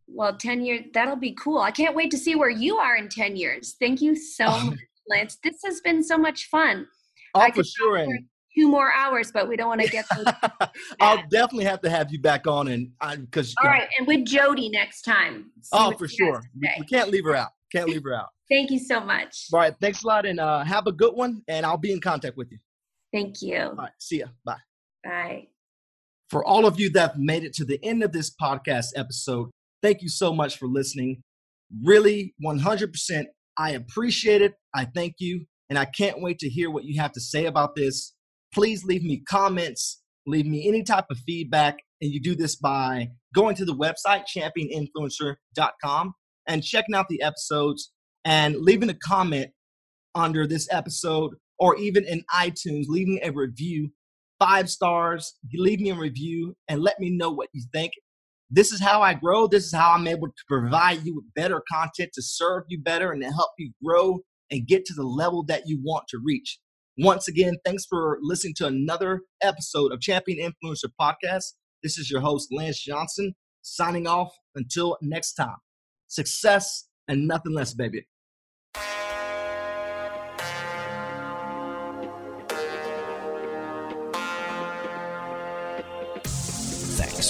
well 0.08 0.36
10 0.38 0.64
years 0.64 0.82
that'll 0.94 1.16
be 1.16 1.34
cool 1.34 1.58
i 1.58 1.72
can't 1.72 1.96
wait 1.96 2.12
to 2.12 2.18
see 2.18 2.36
where 2.36 2.50
you 2.50 2.78
are 2.78 2.96
in 2.96 3.10
10 3.10 3.36
years 3.36 3.76
thank 3.80 4.02
you 4.02 4.16
so 4.16 4.46
oh. 4.48 4.66
much 4.70 4.80
lance 5.10 5.38
this 5.44 5.58
has 5.66 5.82
been 5.82 6.04
so 6.04 6.18
much 6.18 6.48
fun 6.50 6.88
oh 7.34 7.40
I 7.40 7.52
for 7.52 7.64
sure 7.64 7.98
and 7.98 8.26
two 8.58 8.68
more 8.70 8.92
hours 8.92 9.32
but 9.32 9.48
we 9.48 9.56
don't 9.56 9.68
want 9.68 9.82
to 9.82 9.88
get 9.88 10.06
those 10.16 10.26
i'll 11.02 11.24
definitely 11.30 11.66
have 11.66 11.82
to 11.82 11.90
have 11.90 12.12
you 12.12 12.20
back 12.20 12.48
on 12.48 12.68
and 12.68 12.90
because 13.22 13.54
all 13.64 13.70
right 13.70 13.88
and 13.98 14.08
with 14.08 14.26
jodie 14.26 14.72
next 14.72 15.02
time 15.02 15.52
oh 15.74 15.92
for 15.92 16.08
sure 16.08 16.42
we, 16.60 16.70
we 16.80 16.86
can't 16.86 17.10
leave 17.10 17.26
her 17.26 17.36
out 17.36 17.50
can't 17.72 17.90
leave 17.90 18.04
her 18.04 18.14
out 18.14 18.30
thank 18.50 18.72
you 18.72 18.80
so 18.80 19.00
much 19.00 19.48
all 19.54 19.60
right 19.60 19.76
thanks 19.82 20.04
a 20.04 20.08
lot 20.08 20.26
and 20.26 20.40
uh, 20.40 20.64
have 20.64 20.88
a 20.88 20.92
good 20.92 21.14
one 21.14 21.42
and 21.48 21.66
i'll 21.66 21.78
be 21.78 21.92
in 21.92 22.00
contact 22.00 22.38
with 22.38 22.52
you 22.52 22.58
thank 23.14 23.42
you 23.42 23.58
all 23.58 23.76
right 23.76 23.92
see 24.00 24.20
ya 24.20 24.28
bye 24.46 24.56
bye 25.04 25.48
for 26.30 26.44
all 26.44 26.66
of 26.66 26.80
you 26.80 26.90
that 26.90 27.20
made 27.20 27.44
it 27.44 27.54
to 27.54 27.64
the 27.64 27.80
end 27.84 28.04
of 28.04 28.12
this 28.12 28.34
podcast 28.42 28.88
episode 28.96 29.50
Thank 29.86 30.02
you 30.02 30.10
so 30.10 30.34
much 30.34 30.58
for 30.58 30.68
listening. 30.68 31.22
Really, 31.84 32.34
100%. 32.44 33.26
I 33.56 33.70
appreciate 33.70 34.42
it. 34.42 34.56
I 34.74 34.86
thank 34.86 35.18
you. 35.20 35.46
And 35.70 35.78
I 35.78 35.86
can't 35.86 36.24
wait 36.24 36.40
to 36.40 36.50
hear 36.50 36.72
what 36.72 36.86
you 36.86 37.00
have 37.00 37.12
to 37.12 37.22
say 37.22 37.46
about 37.46 37.76
this. 37.76 38.15
Please 38.56 38.86
leave 38.86 39.04
me 39.04 39.22
comments, 39.28 40.02
leave 40.26 40.46
me 40.46 40.66
any 40.66 40.82
type 40.82 41.08
of 41.12 41.18
feedback. 41.28 41.80
And 42.02 42.10
you 42.10 42.22
do 42.22 42.36
this 42.36 42.56
by 42.56 43.10
going 43.34 43.56
to 43.58 43.66
the 43.66 43.76
website, 43.76 44.24
championinfluencer.com, 44.34 46.14
and 46.48 46.64
checking 46.64 46.96
out 46.96 47.08
the 47.10 47.22
episodes 47.22 47.92
and 48.24 48.56
leaving 48.56 48.90
a 48.90 48.94
comment 48.94 49.52
under 50.16 50.48
this 50.48 50.70
episode 50.72 51.34
or 51.60 51.76
even 51.76 52.06
in 52.06 52.24
iTunes, 52.34 52.86
leaving 52.88 53.20
a 53.24 53.32
review, 53.32 53.92
five 54.40 54.70
stars, 54.70 55.36
leave 55.54 55.82
me 55.82 55.90
a 55.90 55.96
review 55.96 56.56
and 56.70 56.82
let 56.82 56.98
me 56.98 57.10
know 57.10 57.32
what 57.32 57.50
you 57.52 57.62
think. 57.74 57.92
This 58.50 58.72
is 58.72 58.80
how 58.80 59.02
I 59.02 59.16
grow. 59.16 59.48
This 59.48 59.66
is 59.66 59.74
how 59.74 59.92
I'm 59.92 60.08
able 60.08 60.28
to 60.28 60.44
provide 60.48 61.04
you 61.04 61.16
with 61.16 61.26
better 61.36 61.62
content 61.70 62.12
to 62.14 62.22
serve 62.22 62.64
you 62.70 62.82
better 62.82 63.12
and 63.12 63.22
to 63.22 63.30
help 63.32 63.52
you 63.58 63.74
grow 63.84 64.20
and 64.50 64.66
get 64.66 64.86
to 64.86 64.94
the 64.94 65.04
level 65.04 65.44
that 65.46 65.64
you 65.66 65.82
want 65.84 66.06
to 66.10 66.22
reach. 66.24 66.58
Once 66.98 67.28
again, 67.28 67.58
thanks 67.66 67.86
for 67.86 68.20
listening 68.22 68.54
to 68.56 68.66
another 68.66 69.22
episode 69.44 69.92
of 69.92 70.00
Champion 70.00 70.40
Influencer 70.40 70.90
Podcast. 71.00 71.54
This 71.84 71.98
is 71.98 72.10
your 72.10 72.22
host, 72.22 72.48
Lance 72.54 72.82
Johnson, 72.82 73.34
signing 73.62 74.08
off 74.08 74.34
until 74.56 74.98
next 75.02 75.34
time. 75.34 75.58
Success 76.08 76.88
and 77.10 77.28
nothing 77.28 77.54
less, 77.54 77.74
baby. 77.74 78.08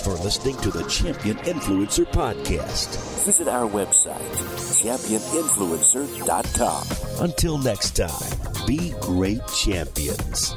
For 0.05 0.13
listening 0.23 0.55
to 0.57 0.69
the 0.69 0.83
Champion 0.83 1.35
Influencer 1.37 2.05
Podcast. 2.05 2.95
Visit 3.25 3.47
our 3.47 3.67
website, 3.67 4.21
championinfluencer.com. 4.83 7.23
Until 7.23 7.57
next 7.57 7.95
time, 7.95 8.67
be 8.67 8.93
great 9.01 9.41
champions. 9.47 10.55